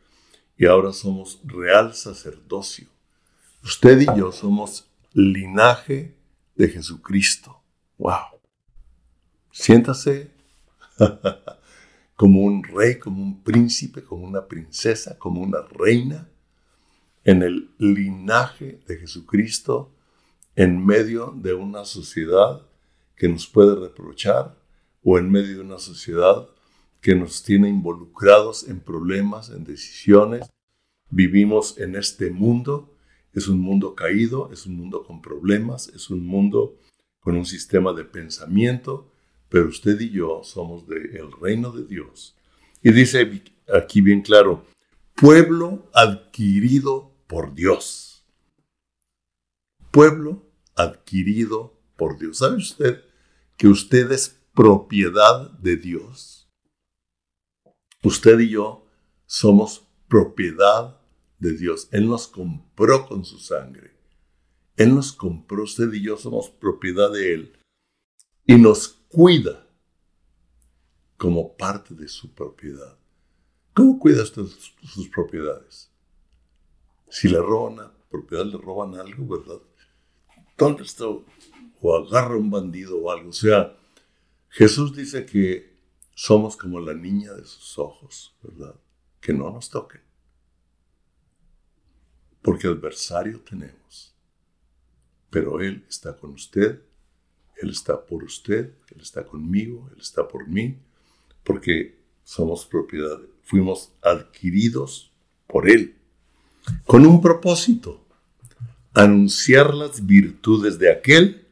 y 0.57 0.65
ahora 0.65 0.93
somos 0.93 1.41
real 1.43 1.93
sacerdocio. 1.95 2.87
Usted 3.63 4.01
y 4.01 4.05
yo 4.17 4.31
somos 4.31 4.89
linaje 5.13 6.15
de 6.55 6.69
Jesucristo. 6.69 7.61
¡Wow! 7.97 8.39
Siéntase 9.51 10.31
como 12.15 12.41
un 12.41 12.63
rey, 12.63 12.99
como 12.99 13.21
un 13.21 13.41
príncipe, 13.43 14.03
como 14.03 14.25
una 14.25 14.47
princesa, 14.47 15.17
como 15.17 15.41
una 15.41 15.61
reina 15.61 16.29
en 17.23 17.41
el 17.41 17.69
linaje 17.77 18.79
de 18.87 18.97
Jesucristo 18.97 19.93
en 20.55 20.85
medio 20.85 21.33
de 21.35 21.53
una 21.53 21.85
sociedad 21.85 22.67
que 23.15 23.27
nos 23.27 23.47
puede 23.47 23.75
reprochar 23.75 24.57
o 25.03 25.17
en 25.17 25.31
medio 25.31 25.57
de 25.57 25.61
una 25.61 25.79
sociedad 25.79 26.47
que 27.01 27.15
nos 27.15 27.43
tiene 27.43 27.69
involucrados 27.69 28.67
en 28.67 28.79
problemas, 28.79 29.49
en 29.49 29.63
decisiones. 29.63 30.49
Vivimos 31.09 31.77
en 31.77 31.95
este 31.95 32.31
mundo, 32.31 32.95
es 33.33 33.47
un 33.47 33.59
mundo 33.59 33.95
caído, 33.95 34.51
es 34.53 34.65
un 34.65 34.77
mundo 34.77 35.03
con 35.03 35.21
problemas, 35.21 35.89
es 35.89 36.09
un 36.09 36.25
mundo 36.25 36.77
con 37.19 37.35
un 37.35 37.45
sistema 37.45 37.93
de 37.93 38.05
pensamiento, 38.05 39.11
pero 39.49 39.67
usted 39.67 39.99
y 39.99 40.11
yo 40.11 40.41
somos 40.43 40.87
del 40.87 41.31
reino 41.41 41.71
de 41.71 41.85
Dios. 41.85 42.35
Y 42.81 42.91
dice 42.91 43.43
aquí 43.73 44.01
bien 44.01 44.21
claro, 44.21 44.65
pueblo 45.15 45.89
adquirido 45.93 47.12
por 47.33 47.55
Dios. 47.55 48.23
Pueblo 49.89 50.45
adquirido 50.75 51.81
por 51.97 52.19
Dios. 52.19 52.37
¿Sabe 52.37 52.57
usted 52.57 53.03
que 53.57 53.67
usted 53.67 54.11
es 54.11 54.39
propiedad 54.53 55.49
de 55.53 55.77
Dios? 55.77 56.47
Usted 58.03 58.39
y 58.39 58.49
yo 58.51 58.85
somos 59.25 59.87
propiedad 60.07 61.01
de 61.39 61.57
Dios. 61.57 61.87
Él 61.91 62.07
nos 62.07 62.27
compró 62.27 63.07
con 63.07 63.25
su 63.25 63.39
sangre. 63.39 63.97
Él 64.75 64.93
nos 64.93 65.11
compró, 65.11 65.63
usted 65.63 65.91
y 65.91 66.03
yo 66.03 66.17
somos 66.17 66.51
propiedad 66.51 67.11
de 67.11 67.33
Él. 67.33 67.59
Y 68.45 68.57
nos 68.57 68.89
cuida 69.09 69.67
como 71.17 71.57
parte 71.57 71.95
de 71.95 72.07
su 72.07 72.31
propiedad. 72.31 72.95
¿Cómo 73.73 73.97
cuida 73.97 74.21
usted 74.21 74.43
sus 74.83 75.09
propiedades? 75.09 75.92
Si 77.13 77.29
le 77.29 77.37
roban 77.37 77.79
a 77.79 77.93
propiedad, 78.09 78.43
le 78.43 78.57
roban 78.57 78.95
algo, 78.95 79.37
¿verdad? 79.37 79.61
¿Dónde 80.57 80.81
está? 80.81 81.05
O 81.05 81.95
agarra 81.95 82.35
un 82.35 82.49
bandido 82.49 82.97
o 82.97 83.11
algo. 83.11 83.29
O 83.29 83.33
sea, 83.33 83.77
Jesús 84.49 84.95
dice 84.95 85.23
que 85.23 85.77
somos 86.15 86.57
como 86.57 86.79
la 86.79 86.95
niña 86.95 87.33
de 87.33 87.45
sus 87.45 87.77
ojos, 87.77 88.35
¿verdad? 88.41 88.73
Que 89.21 89.31
no 89.31 89.51
nos 89.51 89.69
toquen. 89.69 90.01
Porque 92.41 92.65
adversario 92.65 93.41
tenemos. 93.41 94.15
Pero 95.29 95.61
Él 95.61 95.85
está 95.87 96.17
con 96.17 96.31
usted, 96.31 96.81
Él 97.61 97.69
está 97.69 98.03
por 98.03 98.23
usted, 98.23 98.73
Él 98.89 99.01
está 99.01 99.23
conmigo, 99.23 99.87
Él 99.93 100.01
está 100.01 100.27
por 100.27 100.47
mí, 100.47 100.79
porque 101.43 101.95
somos 102.23 102.65
propiedad, 102.65 103.19
fuimos 103.43 103.93
adquiridos 104.01 105.13
por 105.45 105.69
Él 105.69 105.99
con 106.85 107.05
un 107.05 107.21
propósito, 107.21 108.05
anunciar 108.93 109.73
las 109.73 110.05
virtudes 110.05 110.77
de 110.79 110.91
aquel 110.91 111.47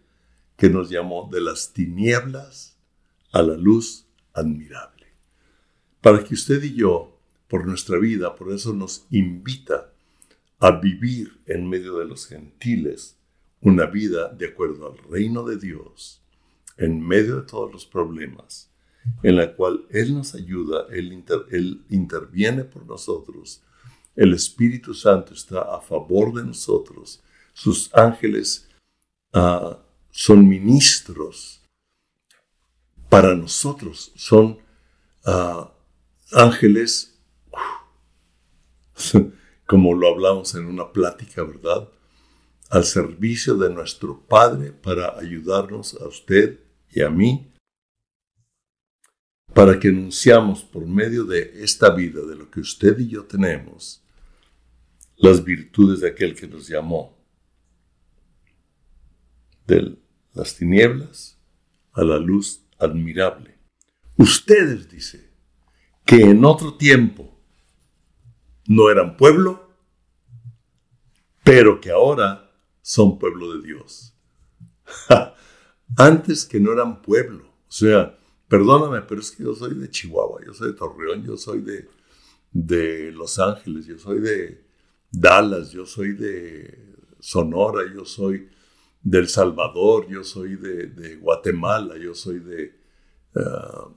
que 0.57 0.69
nos 0.69 0.89
llamó 0.89 1.29
de 1.31 1.41
las 1.41 1.73
tinieblas 1.73 2.77
a 3.31 3.41
la 3.41 3.55
luz 3.55 4.05
admirable. 4.33 5.07
Para 6.01 6.23
que 6.23 6.33
usted 6.33 6.61
y 6.63 6.75
yo, 6.75 7.19
por 7.47 7.65
nuestra 7.65 7.97
vida, 7.97 8.35
por 8.35 8.51
eso 8.53 8.73
nos 8.73 9.05
invita 9.09 9.91
a 10.59 10.71
vivir 10.79 11.41
en 11.47 11.67
medio 11.67 11.97
de 11.97 12.05
los 12.05 12.27
gentiles 12.27 13.17
una 13.61 13.85
vida 13.85 14.29
de 14.29 14.47
acuerdo 14.47 14.91
al 14.91 14.97
reino 15.09 15.43
de 15.43 15.57
Dios, 15.57 16.21
en 16.77 17.01
medio 17.01 17.37
de 17.37 17.47
todos 17.47 17.71
los 17.71 17.85
problemas, 17.85 18.71
en 19.23 19.35
la 19.35 19.55
cual 19.55 19.85
Él 19.89 20.13
nos 20.13 20.35
ayuda, 20.35 20.85
Él, 20.91 21.83
interviene 21.89 22.63
por 22.63 22.85
nosotros, 22.85 23.63
el 24.15 24.33
Espíritu 24.33 24.93
Santo 24.93 25.33
está 25.33 25.61
a 25.61 25.79
favor 25.79 26.33
de 26.33 26.45
nosotros. 26.45 27.21
Sus 27.53 27.93
ángeles 27.93 28.67
ah, 29.33 29.79
son 30.09 30.47
ministros 30.47 31.61
para 33.09 33.35
nosotros. 33.35 34.11
Son 34.15 34.59
ah, 35.25 35.71
ángeles, 36.31 37.19
como 39.65 39.93
lo 39.93 40.07
hablamos 40.07 40.55
en 40.55 40.65
una 40.65 40.91
plática, 40.91 41.43
¿verdad? 41.43 41.89
Al 42.69 42.85
servicio 42.85 43.55
de 43.55 43.69
nuestro 43.69 44.21
Padre 44.21 44.71
para 44.71 45.17
ayudarnos 45.17 45.95
a 46.01 46.07
usted 46.07 46.59
y 46.89 47.01
a 47.01 47.09
mí 47.09 47.51
para 49.53 49.79
que 49.79 49.89
anunciamos 49.89 50.63
por 50.63 50.85
medio 50.85 51.25
de 51.25 51.63
esta 51.63 51.89
vida, 51.93 52.21
de 52.21 52.35
lo 52.35 52.49
que 52.49 52.61
usted 52.61 52.97
y 52.99 53.09
yo 53.09 53.25
tenemos, 53.25 54.00
las 55.21 55.43
virtudes 55.43 55.99
de 56.01 56.09
aquel 56.09 56.35
que 56.35 56.47
nos 56.47 56.67
llamó 56.67 57.15
de 59.67 59.97
las 60.33 60.55
tinieblas 60.55 61.39
a 61.93 62.03
la 62.03 62.17
luz 62.17 62.65
admirable. 62.79 63.59
Ustedes, 64.17 64.89
dice, 64.89 65.31
que 66.05 66.21
en 66.21 66.43
otro 66.43 66.75
tiempo 66.75 67.39
no 68.67 68.89
eran 68.89 69.15
pueblo, 69.15 69.75
pero 71.43 71.79
que 71.79 71.91
ahora 71.91 72.51
son 72.81 73.19
pueblo 73.19 73.53
de 73.53 73.67
Dios. 73.67 74.17
Antes 75.97 76.45
que 76.45 76.59
no 76.59 76.73
eran 76.73 77.01
pueblo. 77.03 77.45
O 77.45 77.71
sea, 77.71 78.17
perdóname, 78.47 79.01
pero 79.01 79.21
es 79.21 79.29
que 79.29 79.43
yo 79.43 79.53
soy 79.53 79.75
de 79.75 79.89
Chihuahua, 79.89 80.41
yo 80.45 80.53
soy 80.53 80.69
de 80.69 80.77
Torreón, 80.77 81.23
yo 81.23 81.37
soy 81.37 81.61
de, 81.61 81.87
de 82.51 83.11
Los 83.11 83.37
Ángeles, 83.37 83.85
yo 83.85 83.99
soy 83.99 84.19
de, 84.19 84.70
Dallas, 85.11 85.71
yo 85.71 85.85
soy 85.85 86.13
de 86.13 86.95
Sonora, 87.19 87.81
yo 87.93 88.05
soy 88.05 88.49
del 89.03 89.27
Salvador, 89.27 90.07
yo 90.09 90.23
soy 90.23 90.55
de, 90.55 91.17
Guatemala, 91.17 91.97
yo 91.97 92.15
soy 92.15 92.39
de, 92.39 92.79
ah, 93.35 93.89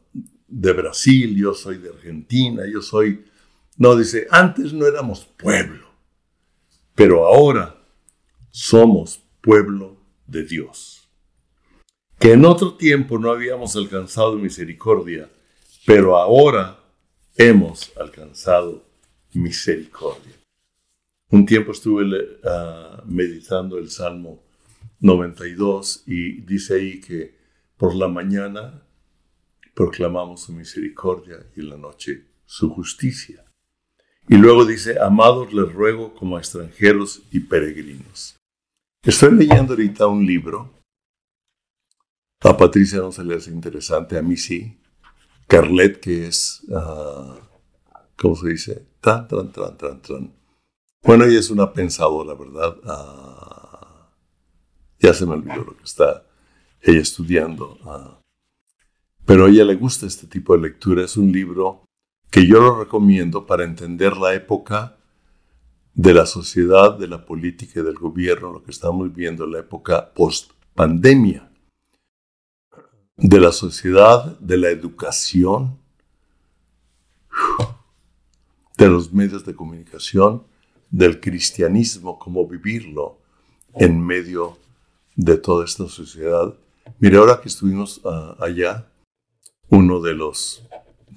de 0.48 0.72
Brasil, 0.72 1.36
yo 1.36 1.54
soy 1.54 1.78
de 1.78 1.90
Argentina, 1.90 2.64
yo 2.70 2.82
soy... 2.82 3.24
No, 3.76 3.96
dice, 3.96 4.26
antes 4.30 4.72
no 4.72 4.86
éramos 4.86 5.24
pueblo, 5.36 5.86
pero 6.94 7.26
ahora 7.26 7.76
somos 8.50 9.20
pueblo 9.40 9.96
de 10.26 10.44
Dios. 10.44 11.08
Que 12.18 12.32
en 12.32 12.44
otro 12.44 12.74
tiempo 12.74 13.18
no 13.18 13.30
habíamos 13.30 13.74
alcanzado 13.74 14.36
misericordia, 14.36 15.28
pero 15.84 16.16
ahora 16.16 16.78
hemos 17.36 17.92
alcanzado 17.96 18.84
misericordia. 19.32 20.43
Un 21.34 21.46
tiempo 21.46 21.72
estuve 21.72 22.38
ah, 22.44 23.02
meditando 23.06 23.76
el 23.76 23.90
Salmo 23.90 24.44
92 25.00 26.04
y 26.06 26.42
dice 26.42 26.76
ahí 26.76 27.00
que 27.00 27.36
por 27.76 27.96
la 27.96 28.06
mañana 28.06 28.86
proclamamos 29.74 30.42
su 30.42 30.52
misericordia 30.52 31.44
y 31.56 31.60
en 31.62 31.70
la 31.70 31.76
noche 31.76 32.28
su 32.46 32.70
justicia. 32.70 33.44
Y 34.28 34.36
luego 34.36 34.64
dice, 34.64 35.00
amados 35.00 35.52
les 35.52 35.72
ruego 35.72 36.14
como 36.14 36.38
extranjeros 36.38 37.24
y 37.32 37.40
peregrinos. 37.40 38.36
Estoy 39.02 39.34
leyendo 39.34 39.72
ahorita 39.72 40.06
un 40.06 40.24
libro. 40.24 40.78
A 42.42 42.56
Patricia 42.56 42.98
no 42.98 43.10
se 43.10 43.24
le 43.24 43.34
hace 43.34 43.50
interesante, 43.50 44.16
a 44.16 44.22
mí 44.22 44.36
sí. 44.36 44.78
Carlet, 45.48 45.98
que 45.98 46.28
es, 46.28 46.62
uh, 46.68 47.34
¿cómo 48.16 48.36
se 48.36 48.50
dice? 48.50 48.86
Tan, 49.00 49.26
tan, 49.26 49.50
tan, 49.50 49.76
tan, 49.76 50.00
tan 50.00 50.43
bueno, 51.04 51.24
ella 51.24 51.38
es 51.38 51.50
una 51.50 51.72
pensadora, 51.72 52.34
¿verdad? 52.34 52.76
Ah, 52.84 54.10
ya 54.98 55.12
se 55.12 55.26
me 55.26 55.34
olvidó 55.34 55.64
lo 55.64 55.76
que 55.76 55.84
está 55.84 56.24
ella 56.80 57.00
estudiando. 57.00 57.78
Ah. 57.84 58.20
pero 59.24 59.46
a 59.46 59.48
ella 59.48 59.64
le 59.64 59.74
gusta 59.74 60.06
este 60.06 60.26
tipo 60.26 60.54
de 60.54 60.62
lectura. 60.62 61.04
Es 61.04 61.16
un 61.16 61.32
libro 61.32 61.84
que 62.30 62.46
yo 62.46 62.60
lo 62.60 62.78
recomiendo 62.78 63.46
para 63.46 63.64
entender 63.64 64.16
la 64.16 64.34
época 64.34 64.96
de 65.94 66.12
la 66.12 66.26
sociedad, 66.26 66.98
de 66.98 67.06
la 67.06 67.24
política 67.24 67.80
y 67.80 67.82
del 67.84 67.94
gobierno, 67.94 68.52
lo 68.52 68.62
que 68.62 68.72
estamos 68.72 69.12
viviendo 69.14 69.44
en 69.44 69.52
la 69.52 69.60
época 69.60 70.12
post-pandemia, 70.12 71.48
de 73.16 73.40
la 73.40 73.52
sociedad, 73.52 74.38
de 74.40 74.56
la 74.58 74.70
educación, 74.70 75.78
de 78.76 78.88
los 78.88 79.12
medios 79.12 79.44
de 79.44 79.54
comunicación, 79.54 80.44
del 80.94 81.20
cristianismo, 81.20 82.20
cómo 82.20 82.46
vivirlo 82.46 83.18
en 83.74 84.00
medio 84.00 84.56
de 85.16 85.36
toda 85.36 85.64
esta 85.64 85.88
sociedad. 85.88 86.54
Mire, 87.00 87.16
ahora 87.16 87.40
que 87.40 87.48
estuvimos 87.48 88.00
ah, 88.04 88.36
allá, 88.38 88.88
uno 89.70 90.00
de 90.00 90.14
los 90.14 90.62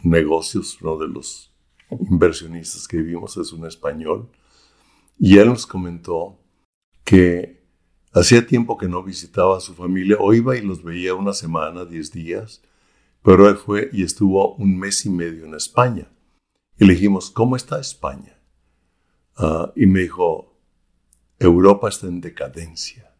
negocios, 0.03 0.79
uno 0.81 0.97
de 0.97 1.07
los 1.07 1.53
inversionistas 1.91 2.87
que 2.87 2.97
vivimos 2.97 3.37
es 3.37 3.53
un 3.53 3.67
español, 3.67 4.27
y 5.19 5.37
él 5.37 5.49
nos 5.49 5.67
comentó 5.67 6.39
que 7.03 7.63
hacía 8.13 8.47
tiempo 8.47 8.79
que 8.79 8.89
no 8.89 9.03
visitaba 9.03 9.57
a 9.57 9.61
su 9.61 9.75
familia, 9.75 10.17
o 10.19 10.33
iba 10.33 10.57
y 10.57 10.61
los 10.61 10.83
veía 10.83 11.13
una 11.13 11.33
semana, 11.33 11.85
diez 11.85 12.11
días, 12.11 12.63
pero 13.21 13.47
él 13.47 13.57
fue 13.57 13.91
y 13.93 14.01
estuvo 14.01 14.55
un 14.55 14.75
mes 14.79 15.05
y 15.05 15.11
medio 15.11 15.45
en 15.45 15.53
España. 15.53 16.09
Y 16.79 16.85
le 16.85 16.93
dijimos, 16.93 17.29
¿cómo 17.29 17.55
está 17.55 17.79
España? 17.79 18.36
Ah, 19.37 19.71
y 19.75 19.85
me 19.85 20.01
dijo, 20.01 20.57
Europa 21.39 21.89
está 21.89 22.07
en 22.07 22.21
decadencia. 22.21 23.15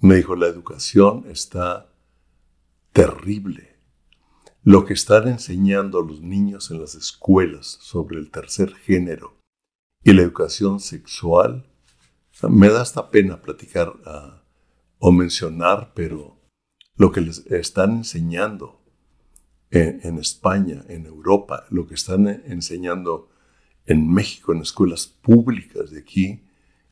Me 0.00 0.16
dijo, 0.16 0.36
la 0.36 0.46
educación 0.46 1.24
está 1.28 1.92
terrible. 2.92 3.76
Lo 4.62 4.84
que 4.84 4.94
están 4.94 5.26
enseñando 5.26 5.98
a 5.98 6.06
los 6.06 6.20
niños 6.20 6.70
en 6.70 6.80
las 6.80 6.94
escuelas 6.94 7.78
sobre 7.80 8.18
el 8.18 8.30
tercer 8.30 8.74
género 8.74 9.38
y 10.04 10.12
la 10.12 10.22
educación 10.22 10.78
sexual, 10.78 11.68
me 12.48 12.68
da 12.68 12.82
hasta 12.82 13.10
pena 13.10 13.40
platicar 13.40 13.92
ah, 14.06 14.44
o 14.98 15.10
mencionar, 15.10 15.92
pero 15.94 16.40
lo 16.96 17.10
que 17.10 17.20
les 17.20 17.46
están 17.46 17.90
enseñando 17.92 18.82
en, 19.70 20.18
España, 20.18 20.84
en 20.88 21.06
Europa, 21.06 21.64
lo 21.70 21.86
que 21.86 21.94
están 21.94 22.28
enseñando 22.28 23.30
en 23.86 24.12
México, 24.12 24.52
en 24.52 24.60
escuelas 24.60 25.06
públicas 25.06 25.90
de 25.90 26.00
aquí, 26.00 26.42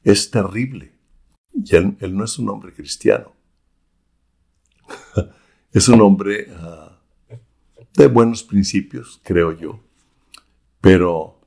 es 0.02 0.30
terrible. 0.30 0.92
Y 1.52 1.76
él, 1.76 1.96
no 2.10 2.24
es 2.24 2.38
un 2.38 2.48
hombre 2.48 2.72
cristiano. 2.72 3.34
es 5.72 5.88
un 5.88 6.00
hombre 6.00 6.48
ah, 6.56 7.00
de 7.94 8.06
buenos 8.06 8.42
principios, 8.42 9.20
creo 9.22 9.52
yo. 9.52 9.80
Pero 10.80 11.40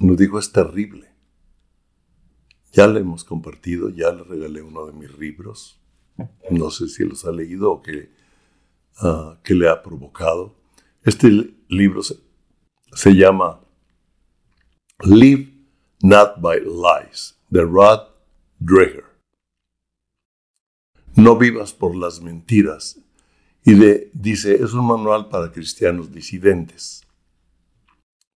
nos 0.00 0.16
dijo 0.16 0.38
es 0.38 0.52
terrible. 0.52 1.12
Ya 2.72 2.86
le 2.88 3.00
hemos 3.00 3.24
compartido, 3.24 3.88
ya 3.88 4.12
le 4.12 4.24
regalé 4.24 4.60
uno 4.60 4.86
de 4.86 4.92
mis 4.92 5.16
libros. 5.16 5.80
No 6.50 6.70
sé 6.70 6.88
si 6.88 7.04
los 7.04 7.24
ha 7.24 7.32
leído 7.32 7.72
o 7.72 7.82
que, 7.82 8.10
ah, 8.98 9.38
que 9.42 9.54
le 9.54 9.68
ha 9.68 9.82
provocado. 9.82 10.56
Este 11.02 11.54
libro 11.68 12.02
se, 12.02 12.16
se 12.92 13.12
llama 13.12 13.60
Live 15.02 15.52
Not 16.02 16.40
by 16.40 16.60
Lies, 16.60 17.36
de 17.50 17.62
Rod 17.62 18.08
Dreher. 18.60 19.04
No 21.16 21.36
vivas 21.36 21.72
por 21.72 21.96
las 21.96 22.20
mentiras. 22.20 23.00
Y 23.64 23.74
de, 23.74 24.10
dice, 24.12 24.54
es 24.54 24.72
un 24.72 24.86
manual 24.86 25.28
para 25.28 25.50
cristianos 25.50 26.12
disidentes. 26.12 27.02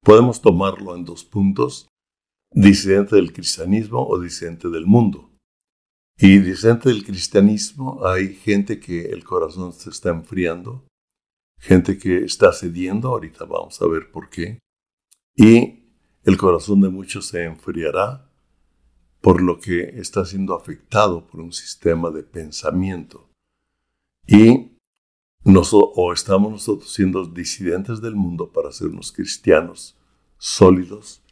Podemos 0.02 0.40
tomarlo 0.40 0.96
en 0.96 1.04
dos 1.04 1.24
puntos, 1.24 1.88
disidente 2.50 3.16
del 3.16 3.32
cristianismo 3.32 4.06
o 4.06 4.18
disidente 4.18 4.68
del 4.68 4.86
mundo. 4.86 5.30
Y 6.18 6.38
disidente 6.38 6.88
del 6.88 7.04
cristianismo 7.04 8.04
hay 8.06 8.34
gente 8.34 8.80
que 8.80 9.06
el 9.06 9.22
corazón 9.22 9.72
se 9.72 9.90
está 9.90 10.10
enfriando, 10.10 10.84
gente 11.60 11.98
que 11.98 12.24
está 12.24 12.52
cediendo, 12.52 13.08
ahorita 13.08 13.44
vamos 13.44 13.80
a 13.80 13.86
ver 13.86 14.10
por 14.10 14.28
qué, 14.28 14.58
y 15.36 15.87
el 16.28 16.36
corazón 16.36 16.82
de 16.82 16.90
muchos 16.90 17.28
se 17.28 17.44
enfriará 17.44 18.30
por 19.22 19.40
lo 19.40 19.58
que 19.58 19.80
está 19.98 20.26
siendo 20.26 20.54
afectado 20.54 21.26
por 21.26 21.40
un 21.40 21.54
sistema 21.54 22.10
de 22.10 22.22
pensamiento. 22.22 23.30
Y 24.26 24.76
o 25.72 26.12
estamos 26.12 26.52
nosotros 26.52 26.92
siendo 26.92 27.24
disidentes 27.24 28.02
del 28.02 28.14
mundo 28.14 28.52
para 28.52 28.70
ser 28.72 28.88
unos 28.88 29.10
cristianos 29.10 29.96
sólidos, 30.36 31.22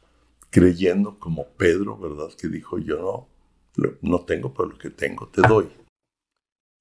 creyendo 0.49 1.18
como 1.18 1.47
Pedro, 1.59 1.99
¿verdad? 1.99 2.34
Que 2.34 2.49
dijo, 2.49 2.78
yo 2.78 3.28
no, 3.76 3.90
no 4.01 4.20
tengo, 4.24 4.55
pero 4.55 4.70
lo 4.70 4.78
que 4.78 4.88
tengo 4.88 5.28
te 5.28 5.42
doy. 5.42 5.68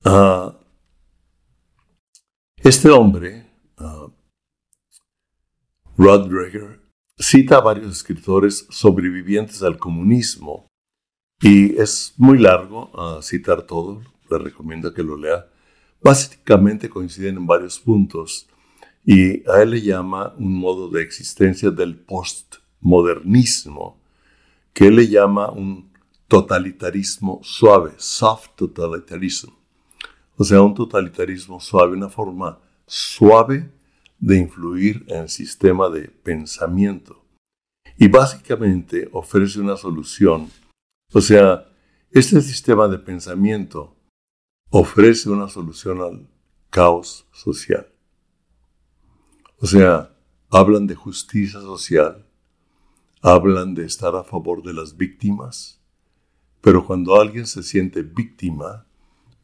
Ah, 0.05 0.57
este 2.63 2.89
hombre, 2.89 3.45
uh, 3.77 4.09
Rod 5.97 6.29
Dreger, 6.29 6.84
cita 7.17 7.57
a 7.57 7.61
varios 7.61 7.91
escritores 7.91 8.67
sobrevivientes 8.69 9.63
al 9.63 9.77
comunismo 9.77 10.67
y 11.41 11.79
es 11.79 12.13
muy 12.17 12.37
largo 12.37 12.91
uh, 12.93 13.21
citar 13.21 13.63
todo, 13.63 14.01
le 14.29 14.37
recomiendo 14.37 14.93
que 14.93 15.03
lo 15.03 15.17
lea 15.17 15.47
básicamente 16.01 16.89
coinciden 16.89 17.37
en 17.37 17.47
varios 17.47 17.79
puntos 17.79 18.47
y 19.05 19.47
a 19.49 19.61
él 19.61 19.71
le 19.71 19.81
llama 19.81 20.33
un 20.37 20.59
modo 20.59 20.89
de 20.89 21.01
existencia 21.01 21.71
del 21.71 21.95
postmodernismo, 21.95 23.97
que 24.73 24.87
él 24.87 24.95
le 24.95 25.07
llama 25.07 25.51
un 25.51 25.91
totalitarismo 26.27 27.39
suave, 27.43 27.91
soft 27.97 28.55
totalitarianism. 28.55 29.51
O 30.37 30.43
sea, 30.43 30.61
un 30.61 30.73
totalitarismo 30.73 31.59
suave, 31.59 31.95
una 31.95 32.09
forma 32.09 32.59
suave 32.87 33.69
de 34.19 34.37
influir 34.37 35.05
en 35.07 35.23
el 35.23 35.29
sistema 35.29 35.89
de 35.89 36.07
pensamiento. 36.09 37.25
Y 37.97 38.07
básicamente 38.07 39.09
ofrece 39.11 39.59
una 39.59 39.77
solución. 39.77 40.49
O 41.13 41.21
sea, 41.21 41.67
este 42.11 42.41
sistema 42.41 42.87
de 42.87 42.99
pensamiento 42.99 43.95
ofrece 44.69 45.29
una 45.29 45.47
solución 45.47 46.01
al 46.01 46.27
caos 46.69 47.27
social. 47.31 47.87
O 49.57 49.65
sea, 49.65 50.13
hablan 50.49 50.87
de 50.87 50.95
justicia 50.95 51.61
social, 51.61 52.25
hablan 53.21 53.73
de 53.73 53.85
estar 53.85 54.15
a 54.15 54.23
favor 54.23 54.61
de 54.61 54.73
las 54.73 54.95
víctimas, 54.95 55.81
pero 56.61 56.85
cuando 56.85 57.19
alguien 57.19 57.47
se 57.47 57.63
siente 57.63 58.01
víctima, 58.01 58.85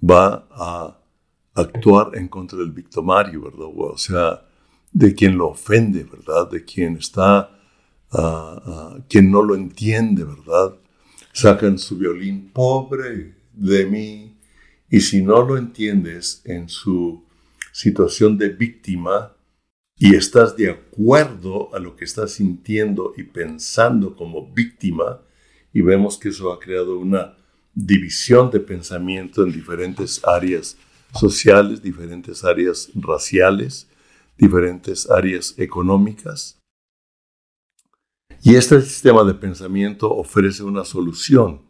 va 0.04 0.48
a 0.52 1.00
actuar 1.54 2.16
en 2.18 2.28
contra 2.28 2.58
del 2.58 2.72
victimario, 2.72 3.42
¿verdad? 3.44 3.68
O 3.76 3.98
sea, 3.98 4.46
de 4.92 5.14
quien 5.14 5.38
lo 5.38 5.50
ofende, 5.50 6.04
¿verdad? 6.04 6.50
De 6.50 6.64
quien 6.66 6.98
está, 6.98 7.58
ah, 8.12 8.62
ah, 8.66 8.98
quien 9.10 9.32
no 9.32 9.42
lo 9.42 9.56
entiende, 9.56 10.24
¿verdad? 10.24 10.76
Sacan 11.34 11.78
su 11.78 11.98
violín, 11.98 12.52
pobre 12.54 13.36
de 13.54 13.86
mí, 13.86 14.38
y 14.90 15.00
si 15.00 15.22
no 15.22 15.42
lo 15.42 15.58
entiendes 15.58 16.42
en 16.46 16.68
su 16.68 17.24
situación 17.72 18.38
de 18.38 18.50
víctima 18.50 19.34
y 19.98 20.16
estás 20.16 20.58
de 20.58 20.70
acuerdo 20.70 21.74
a 21.74 21.80
lo 21.80 21.96
que 21.96 22.06
estás 22.06 22.34
sintiendo 22.34 23.14
y 23.16 23.24
pensando 23.24 24.16
como 24.16 24.52
víctima, 24.52 25.22
y 25.74 25.82
vemos 25.82 26.18
que 26.18 26.30
eso 26.30 26.52
ha 26.52 26.60
creado 26.60 27.00
una 27.00 27.38
división 27.74 28.52
de 28.52 28.60
pensamiento 28.60 29.44
en 29.44 29.54
diferentes 29.54 30.22
áreas 30.26 30.76
sociales, 31.18 31.82
diferentes 31.82 32.44
áreas 32.44 32.90
raciales, 32.96 33.88
diferentes 34.38 35.10
áreas 35.10 35.54
económicas. 35.58 36.60
Y 38.44 38.56
este 38.56 38.82
sistema 38.82 39.24
de 39.24 39.36
pensamiento 39.36 40.12
ofrece 40.12 40.64
una 40.64 40.84
solución. 40.84 41.62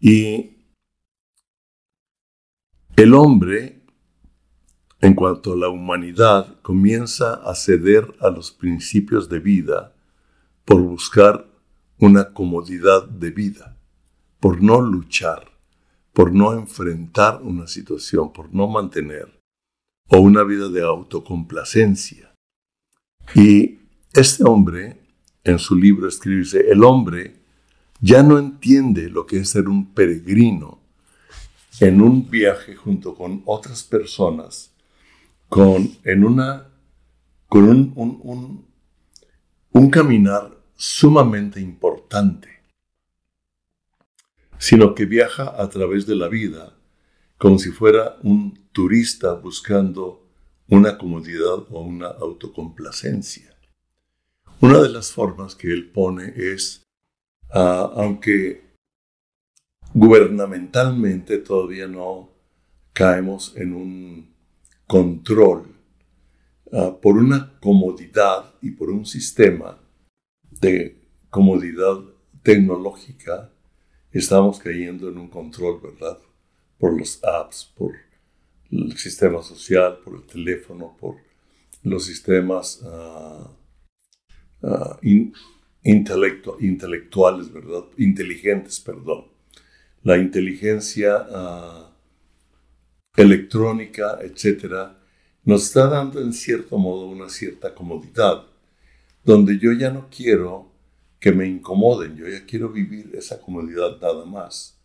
Y 0.00 0.58
el 2.96 3.14
hombre, 3.14 3.84
en 5.00 5.14
cuanto 5.14 5.52
a 5.52 5.56
la 5.56 5.68
humanidad, 5.68 6.60
comienza 6.62 7.34
a 7.34 7.54
ceder 7.54 8.12
a 8.20 8.30
los 8.30 8.50
principios 8.50 9.28
de 9.28 9.38
vida 9.38 9.94
por 10.64 10.82
buscar 10.82 11.48
una 11.98 12.32
comodidad 12.32 13.08
de 13.08 13.30
vida, 13.30 13.76
por 14.40 14.62
no 14.62 14.80
luchar, 14.80 15.48
por 16.12 16.32
no 16.32 16.52
enfrentar 16.52 17.40
una 17.42 17.68
situación, 17.68 18.32
por 18.32 18.52
no 18.52 18.66
mantener, 18.66 19.37
o 20.08 20.18
una 20.18 20.42
vida 20.42 20.68
de 20.68 20.82
autocomplacencia. 20.82 22.34
Y 23.34 23.78
este 24.12 24.44
hombre, 24.44 25.00
en 25.44 25.58
su 25.58 25.76
libro 25.76 26.08
escribe, 26.08 26.70
el 26.70 26.82
hombre 26.82 27.36
ya 28.00 28.22
no 28.22 28.38
entiende 28.38 29.10
lo 29.10 29.26
que 29.26 29.38
es 29.38 29.50
ser 29.50 29.68
un 29.68 29.92
peregrino 29.92 30.80
en 31.80 32.00
un 32.00 32.28
viaje 32.28 32.74
junto 32.74 33.14
con 33.14 33.42
otras 33.44 33.84
personas, 33.84 34.72
con, 35.48 35.90
en 36.04 36.24
una, 36.24 36.68
con 37.46 37.64
un, 37.64 37.92
un, 37.96 38.66
un 39.72 39.90
caminar 39.90 40.56
sumamente 40.74 41.60
importante, 41.60 42.48
sino 44.58 44.94
que 44.94 45.04
viaja 45.04 45.54
a 45.60 45.68
través 45.68 46.06
de 46.06 46.16
la 46.16 46.28
vida 46.28 46.77
como 47.38 47.58
si 47.58 47.70
fuera 47.70 48.18
un 48.24 48.68
turista 48.72 49.34
buscando 49.34 50.26
una 50.68 50.98
comodidad 50.98 51.64
o 51.70 51.80
una 51.80 52.08
autocomplacencia. 52.08 53.56
Una 54.60 54.82
de 54.82 54.88
las 54.88 55.12
formas 55.12 55.54
que 55.54 55.68
él 55.68 55.90
pone 55.90 56.32
es, 56.36 56.82
ah, 57.50 57.92
aunque 57.94 58.74
gubernamentalmente 59.94 61.38
todavía 61.38 61.86
no 61.86 62.30
caemos 62.92 63.56
en 63.56 63.72
un 63.72 64.34
control 64.86 65.76
ah, 66.72 66.98
por 67.00 67.16
una 67.16 67.58
comodidad 67.60 68.52
y 68.60 68.72
por 68.72 68.90
un 68.90 69.06
sistema 69.06 69.78
de 70.60 71.00
comodidad 71.30 72.00
tecnológica, 72.42 73.52
estamos 74.10 74.58
cayendo 74.58 75.08
en 75.08 75.18
un 75.18 75.28
control, 75.28 75.80
¿verdad? 75.80 76.18
Por 76.78 76.98
los 76.98 77.22
apps, 77.24 77.72
por 77.76 77.92
el 78.70 78.96
sistema 78.96 79.42
social, 79.42 79.98
por 80.04 80.16
el 80.16 80.22
teléfono, 80.22 80.96
por 80.98 81.16
los 81.82 82.04
sistemas 82.06 82.82
uh, 82.82 83.48
intelectuales, 85.82 87.52
¿verdad? 87.52 87.84
Inteligentes, 87.96 88.80
perdón. 88.80 89.26
La 90.02 90.16
inteligencia 90.16 91.26
ah, 91.30 91.90
electrónica, 93.16 94.18
etcétera, 94.22 94.98
nos 95.44 95.64
está 95.64 95.88
dando 95.88 96.20
en 96.20 96.32
cierto 96.32 96.78
modo 96.78 97.06
una 97.06 97.28
cierta 97.28 97.74
comodidad, 97.74 98.44
donde 99.24 99.58
yo 99.58 99.72
ya 99.72 99.90
no 99.90 100.08
quiero 100.10 100.70
que 101.18 101.32
me 101.32 101.46
incomoden, 101.46 102.16
yo 102.16 102.28
ya 102.28 102.44
quiero 102.46 102.68
vivir 102.68 103.10
esa 103.14 103.40
comodidad 103.40 103.98
nada 104.00 104.24
más. 104.24 104.77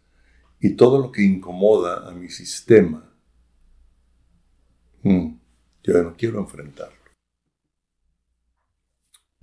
Y 0.63 0.71
todo 0.75 0.99
lo 0.99 1.11
que 1.11 1.21
incomoda 1.21 2.09
a 2.09 2.11
mi 2.11 2.29
sistema, 2.29 3.13
Mm, 5.03 5.37
yo 5.83 6.01
no 6.01 6.15
quiero 6.15 6.39
enfrentarlo. 6.39 6.97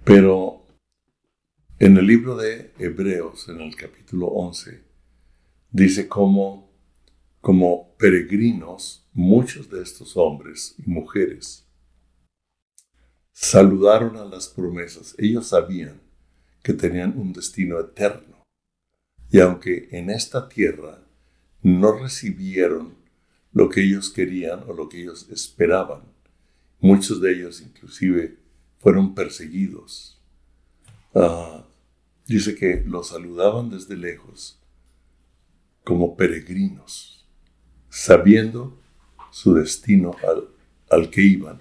Pero 0.04 0.66
en 1.78 1.98
el 1.98 2.06
libro 2.06 2.34
de 2.36 2.72
Hebreos, 2.78 3.48
en 3.50 3.60
el 3.60 3.76
capítulo 3.76 4.28
11, 4.28 4.82
dice 5.70 6.08
cómo, 6.08 6.72
como 7.42 7.94
peregrinos, 7.98 9.06
muchos 9.12 9.68
de 9.68 9.82
estos 9.82 10.16
hombres 10.16 10.74
y 10.78 10.88
mujeres 10.88 11.66
saludaron 13.32 14.16
a 14.16 14.24
las 14.24 14.48
promesas. 14.48 15.14
Ellos 15.18 15.48
sabían 15.48 16.00
que 16.62 16.72
tenían 16.72 17.18
un 17.18 17.34
destino 17.34 17.78
eterno. 17.78 18.42
Y 19.30 19.40
aunque 19.40 19.88
en 19.92 20.08
esta 20.08 20.48
tierra 20.48 21.06
no 21.62 21.92
recibieron 21.98 22.94
lo 23.52 23.68
que 23.68 23.82
ellos 23.82 24.10
querían 24.10 24.64
o 24.68 24.72
lo 24.72 24.88
que 24.88 25.02
ellos 25.02 25.28
esperaban. 25.30 26.02
Muchos 26.80 27.20
de 27.20 27.32
ellos 27.32 27.60
inclusive 27.60 28.38
fueron 28.78 29.14
perseguidos. 29.14 30.20
Ah, 31.14 31.66
dice 32.26 32.54
que 32.54 32.82
los 32.86 33.08
saludaban 33.08 33.70
desde 33.70 33.96
lejos 33.96 34.58
como 35.84 36.16
peregrinos, 36.16 37.26
sabiendo 37.88 38.80
su 39.30 39.54
destino 39.54 40.14
al, 40.26 40.48
al 40.90 41.10
que 41.10 41.22
iban 41.22 41.60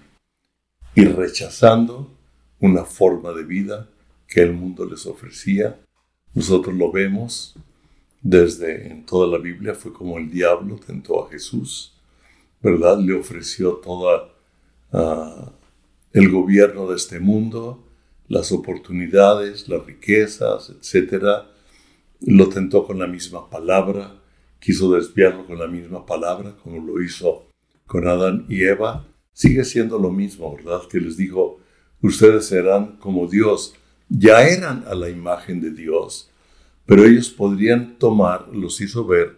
y 0.94 1.04
rechazando 1.04 2.16
una 2.60 2.84
forma 2.84 3.32
de 3.32 3.44
vida 3.44 3.88
que 4.26 4.42
el 4.42 4.52
mundo 4.52 4.84
les 4.86 5.06
ofrecía. 5.06 5.80
Nosotros 6.34 6.74
lo 6.76 6.92
vemos 6.92 7.56
desde 8.22 8.88
en 8.88 9.06
toda 9.06 9.26
la 9.26 9.38
Biblia 9.38 9.74
fue 9.74 9.92
como 9.92 10.18
el 10.18 10.30
diablo 10.30 10.76
tentó 10.76 11.24
a 11.24 11.30
Jesús, 11.30 11.94
¿verdad? 12.62 12.98
Le 12.98 13.14
ofreció 13.14 13.74
todo 13.74 14.30
ah, 14.92 15.52
el 16.12 16.30
gobierno 16.30 16.88
de 16.88 16.96
este 16.96 17.20
mundo, 17.20 17.86
las 18.28 18.52
oportunidades, 18.52 19.68
las 19.68 19.84
riquezas, 19.86 20.70
etc. 20.70 21.46
Lo 22.20 22.48
tentó 22.48 22.86
con 22.86 22.98
la 22.98 23.06
misma 23.06 23.48
palabra, 23.48 24.20
quiso 24.58 24.92
desviarlo 24.92 25.46
con 25.46 25.58
la 25.58 25.66
misma 25.66 26.04
palabra, 26.04 26.54
como 26.62 26.84
lo 26.84 27.02
hizo 27.02 27.48
con 27.86 28.06
Adán 28.06 28.46
y 28.48 28.64
Eva. 28.64 29.06
Sigue 29.32 29.64
siendo 29.64 29.98
lo 29.98 30.10
mismo, 30.10 30.54
¿verdad? 30.54 30.82
Que 30.90 31.00
les 31.00 31.16
dijo, 31.16 31.58
ustedes 32.02 32.46
serán 32.46 32.96
como 32.98 33.26
Dios. 33.26 33.74
Ya 34.08 34.46
eran 34.46 34.84
a 34.86 34.94
la 34.94 35.08
imagen 35.08 35.60
de 35.60 35.70
Dios, 35.70 36.30
pero 36.90 37.04
ellos 37.04 37.30
podrían 37.30 37.96
tomar, 37.98 38.48
los 38.48 38.80
hizo 38.80 39.06
ver, 39.06 39.36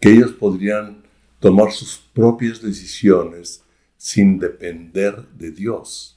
que 0.00 0.10
ellos 0.10 0.30
podrían 0.30 1.02
tomar 1.40 1.72
sus 1.72 1.98
propias 1.98 2.62
decisiones 2.62 3.64
sin 3.96 4.38
depender 4.38 5.26
de 5.30 5.50
Dios. 5.50 6.16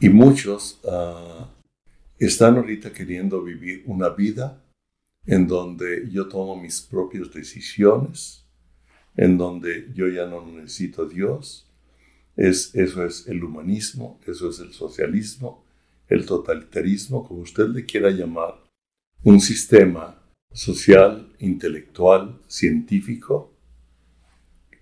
Y 0.00 0.08
muchos 0.08 0.80
ah, 0.90 1.48
están 2.18 2.56
ahorita 2.56 2.92
queriendo 2.92 3.44
vivir 3.44 3.84
una 3.86 4.08
vida 4.08 4.60
en 5.24 5.46
donde 5.46 6.10
yo 6.10 6.28
tomo 6.28 6.60
mis 6.60 6.80
propias 6.80 7.32
decisiones, 7.32 8.44
en 9.16 9.38
donde 9.38 9.88
yo 9.94 10.08
ya 10.08 10.26
no 10.26 10.44
necesito 10.44 11.02
a 11.02 11.08
Dios. 11.08 11.70
Es, 12.34 12.74
eso 12.74 13.06
es 13.06 13.28
el 13.28 13.44
humanismo, 13.44 14.18
eso 14.26 14.50
es 14.50 14.58
el 14.58 14.72
socialismo, 14.72 15.64
el 16.08 16.26
totalitarismo, 16.26 17.22
como 17.22 17.42
usted 17.42 17.68
le 17.68 17.84
quiera 17.84 18.10
llamar, 18.10 18.61
un 19.24 19.40
sistema 19.40 20.20
social, 20.52 21.32
intelectual, 21.38 22.40
científico, 22.48 23.54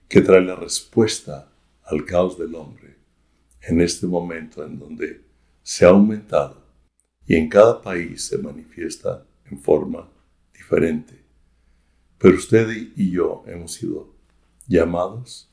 que 0.08 0.22
trae 0.22 0.40
la 0.40 0.56
respuesta 0.56 1.52
al 1.84 2.06
caos 2.06 2.38
del 2.38 2.54
hombre 2.54 2.96
en 3.60 3.82
este 3.82 4.06
momento 4.06 4.64
en 4.64 4.78
donde 4.78 5.20
se 5.62 5.84
ha 5.84 5.90
aumentado 5.90 6.66
y 7.26 7.36
en 7.36 7.50
cada 7.50 7.82
país 7.82 8.24
se 8.24 8.38
manifiesta 8.38 9.26
en 9.44 9.58
forma 9.58 10.10
diferente. 10.54 11.22
Pero 12.16 12.36
usted 12.36 12.66
y 12.96 13.10
yo 13.10 13.44
hemos 13.46 13.74
sido 13.74 14.14
llamados 14.66 15.52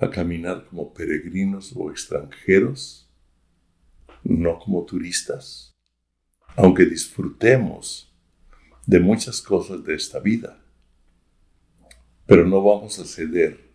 a 0.00 0.10
caminar 0.10 0.66
como 0.68 0.92
peregrinos 0.92 1.72
o 1.76 1.90
extranjeros, 1.92 3.08
no 4.24 4.58
como 4.58 4.84
turistas, 4.84 5.72
aunque 6.56 6.84
disfrutemos 6.84 8.07
de 8.88 9.00
muchas 9.00 9.42
cosas 9.42 9.84
de 9.84 9.94
esta 9.94 10.18
vida. 10.18 10.58
Pero 12.24 12.46
no 12.46 12.62
vamos 12.62 12.98
a 12.98 13.04
ceder 13.04 13.70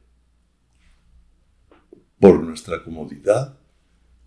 por 2.19 2.41
nuestra 2.41 2.83
comodidad 2.83 3.59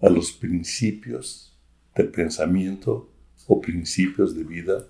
a 0.01 0.09
los 0.09 0.31
principios 0.31 1.59
de 1.97 2.05
pensamiento 2.05 3.11
o 3.49 3.61
principios 3.61 4.37
de 4.37 4.45
vida 4.45 4.87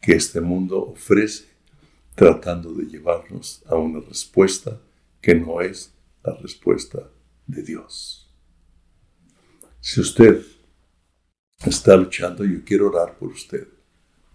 que 0.00 0.14
este 0.14 0.40
mundo 0.40 0.84
ofrece, 0.84 1.46
tratando 2.16 2.74
de 2.74 2.86
llevarnos 2.86 3.62
a 3.66 3.76
una 3.76 4.00
respuesta 4.00 4.80
que 5.20 5.36
no 5.36 5.60
es 5.60 5.94
la 6.24 6.34
respuesta 6.34 7.08
de 7.46 7.62
Dios. 7.62 8.34
Si 9.78 10.00
usted 10.00 10.44
está 11.64 11.96
luchando, 11.96 12.44
yo 12.44 12.64
quiero 12.64 12.88
orar 12.88 13.16
por 13.16 13.28
usted 13.28 13.75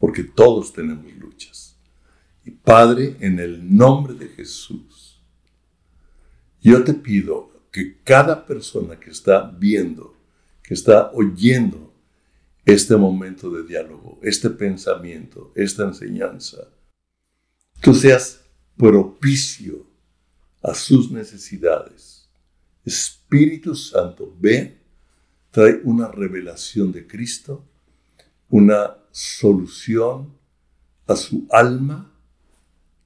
porque 0.02 0.24
todos 0.24 0.74
tenemos 0.74 1.14
luchas. 1.14 1.78
Y 2.44 2.50
Padre, 2.50 3.18
en 3.20 3.38
el 3.38 3.74
nombre 3.78 4.16
de 4.16 4.30
Jesús, 4.30 5.22
yo 6.60 6.84
te 6.84 6.96
pido 6.96 7.68
que 7.72 8.02
cada 8.02 8.48
persona 8.48 9.00
que 9.00 9.12
está 9.12 9.44
viendo, 9.44 10.18
que 10.64 10.74
está 10.74 11.12
oyendo 11.12 11.94
este 12.66 12.96
momento 12.96 13.52
de 13.52 13.64
diálogo, 13.64 14.20
este 14.24 14.50
pensamiento, 14.50 15.54
esta 15.56 15.84
enseñanza, 15.84 16.68
tú 17.80 17.94
seas 17.94 18.42
propicio 18.76 19.86
a 20.64 20.74
sus 20.74 21.12
necesidades. 21.12 22.28
Espíritu 22.84 23.76
Santo, 23.76 24.36
ve, 24.40 24.80
trae 25.52 25.80
una 25.84 26.08
revelación 26.08 26.92
de 26.92 27.06
Cristo, 27.06 27.64
una 28.50 28.98
solución 29.12 30.34
a 31.08 31.16
su 31.16 31.48
alma 31.52 32.12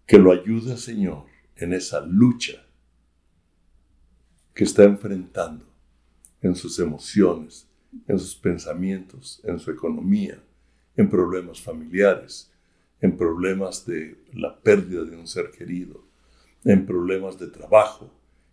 que 0.05 0.17
lo 0.17 0.31
ayude, 0.31 0.77
Señor, 0.77 1.25
en 1.55 1.73
esa 1.73 2.01
lucha 2.05 2.65
que 4.53 4.63
está 4.63 4.83
enfrentando 4.83 5.65
en 6.41 6.55
sus 6.55 6.79
emociones, 6.79 7.67
en 8.07 8.19
sus 8.19 8.35
pensamientos, 8.35 9.41
en 9.43 9.59
su 9.59 9.71
economía, 9.71 10.41
en 10.95 11.09
problemas 11.09 11.61
familiares, 11.61 12.51
en 13.01 13.17
problemas 13.17 13.85
de 13.85 14.23
la 14.33 14.59
pérdida 14.59 15.03
de 15.03 15.17
un 15.17 15.27
ser 15.27 15.51
querido, 15.51 16.05
en 16.63 16.85
problemas 16.85 17.37
de 17.37 17.47
trabajo, 17.47 18.11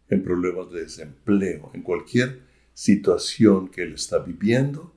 en 0.09 0.23
problemas 0.23 0.71
de 0.71 0.83
desempleo, 0.83 1.71
en 1.75 1.83
cualquier 1.83 2.43
situación 2.75 3.69
que 3.69 3.83
él 3.83 3.95
está 3.95 4.19
viviendo, 4.19 4.92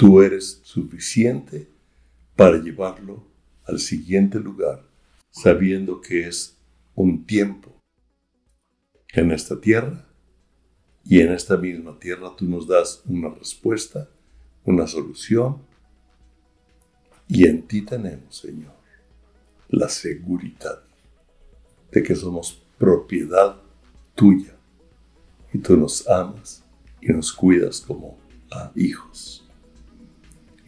tú 0.00 0.22
eres 0.22 0.62
suficiente 0.64 1.68
para 2.34 2.56
llevarlo 2.56 3.22
al 3.66 3.78
siguiente 3.78 4.40
lugar, 4.40 4.82
sabiendo 5.30 6.00
que 6.00 6.26
es 6.26 6.56
un 6.94 7.26
tiempo 7.26 7.70
en 9.12 9.30
esta 9.30 9.60
tierra 9.60 10.08
y 11.04 11.20
en 11.20 11.34
esta 11.34 11.58
misma 11.58 11.98
tierra 11.98 12.34
tú 12.34 12.46
nos 12.46 12.66
das 12.66 13.02
una 13.04 13.28
respuesta, 13.28 14.08
una 14.64 14.86
solución 14.86 15.58
y 17.28 17.46
en 17.46 17.68
ti 17.68 17.82
tenemos, 17.82 18.38
Señor, 18.38 18.72
la 19.68 19.90
seguridad 19.90 20.82
de 21.92 22.02
que 22.02 22.16
somos 22.16 22.62
propiedad 22.78 23.60
tuya 24.14 24.56
y 25.52 25.58
tú 25.58 25.76
nos 25.76 26.08
amas 26.08 26.64
y 27.02 27.08
nos 27.12 27.30
cuidas 27.34 27.82
como 27.82 28.16
a 28.50 28.72
hijos. 28.74 29.44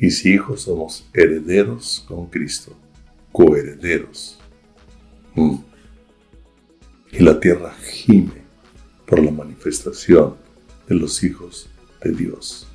Y 0.02 0.10
si 0.10 0.30
hijos 0.34 0.62
somos 0.62 1.06
herederos 1.14 2.04
con 2.08 2.26
Cristo, 2.26 2.76
coherederos. 3.30 4.36
Mm. 5.36 5.58
Y 7.12 7.20
la 7.20 7.38
tierra 7.38 7.72
gime 7.80 8.42
por 9.06 9.22
la 9.22 9.30
manifestación 9.30 10.34
de 10.88 10.96
los 10.96 11.22
hijos 11.22 11.68
de 12.02 12.10
Dios. 12.10 12.66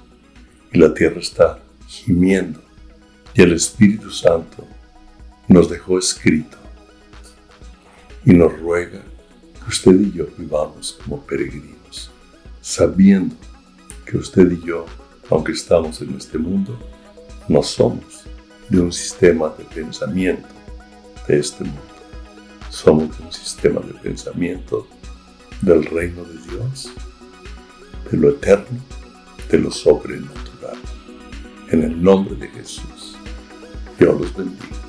Y 0.71 0.79
la 0.79 0.93
tierra 0.93 1.19
está 1.19 1.59
gimiendo. 1.85 2.61
Y 3.33 3.41
el 3.41 3.51
Espíritu 3.51 4.09
Santo 4.09 4.65
nos 5.49 5.69
dejó 5.69 5.99
escrito 5.99 6.55
y 8.23 8.31
nos 8.31 8.57
ruega 8.57 9.03
que 9.53 9.67
usted 9.67 9.99
y 9.99 10.13
yo 10.13 10.27
vivamos 10.37 10.97
como 11.03 11.21
peregrinos, 11.25 12.09
sabiendo 12.61 13.35
que 14.05 14.15
usted 14.15 14.49
y 14.49 14.65
yo, 14.65 14.85
aunque 15.29 15.51
estamos 15.51 16.01
en 16.01 16.15
este 16.15 16.37
mundo, 16.37 16.79
no 17.47 17.63
somos 17.63 18.23
de 18.69 18.81
un 18.81 18.91
sistema 18.91 19.53
de 19.57 19.63
pensamiento 19.63 20.47
de 21.27 21.39
este 21.39 21.63
mundo. 21.63 21.81
Somos 22.69 23.17
de 23.17 23.23
un 23.23 23.31
sistema 23.31 23.81
de 23.81 23.93
pensamiento 23.93 24.87
del 25.61 25.85
reino 25.85 26.23
de 26.23 26.37
Dios, 26.51 26.91
de 28.11 28.17
lo 28.17 28.29
eterno, 28.29 28.79
de 29.49 29.59
lo 29.59 29.71
sobrenatural. 29.71 30.77
En 31.71 31.83
el 31.83 32.01
nombre 32.01 32.35
de 32.35 32.47
Jesús, 32.49 33.15
Dios 33.97 34.19
los 34.19 34.35
bendiga. 34.35 34.65
Amén. 34.65 34.86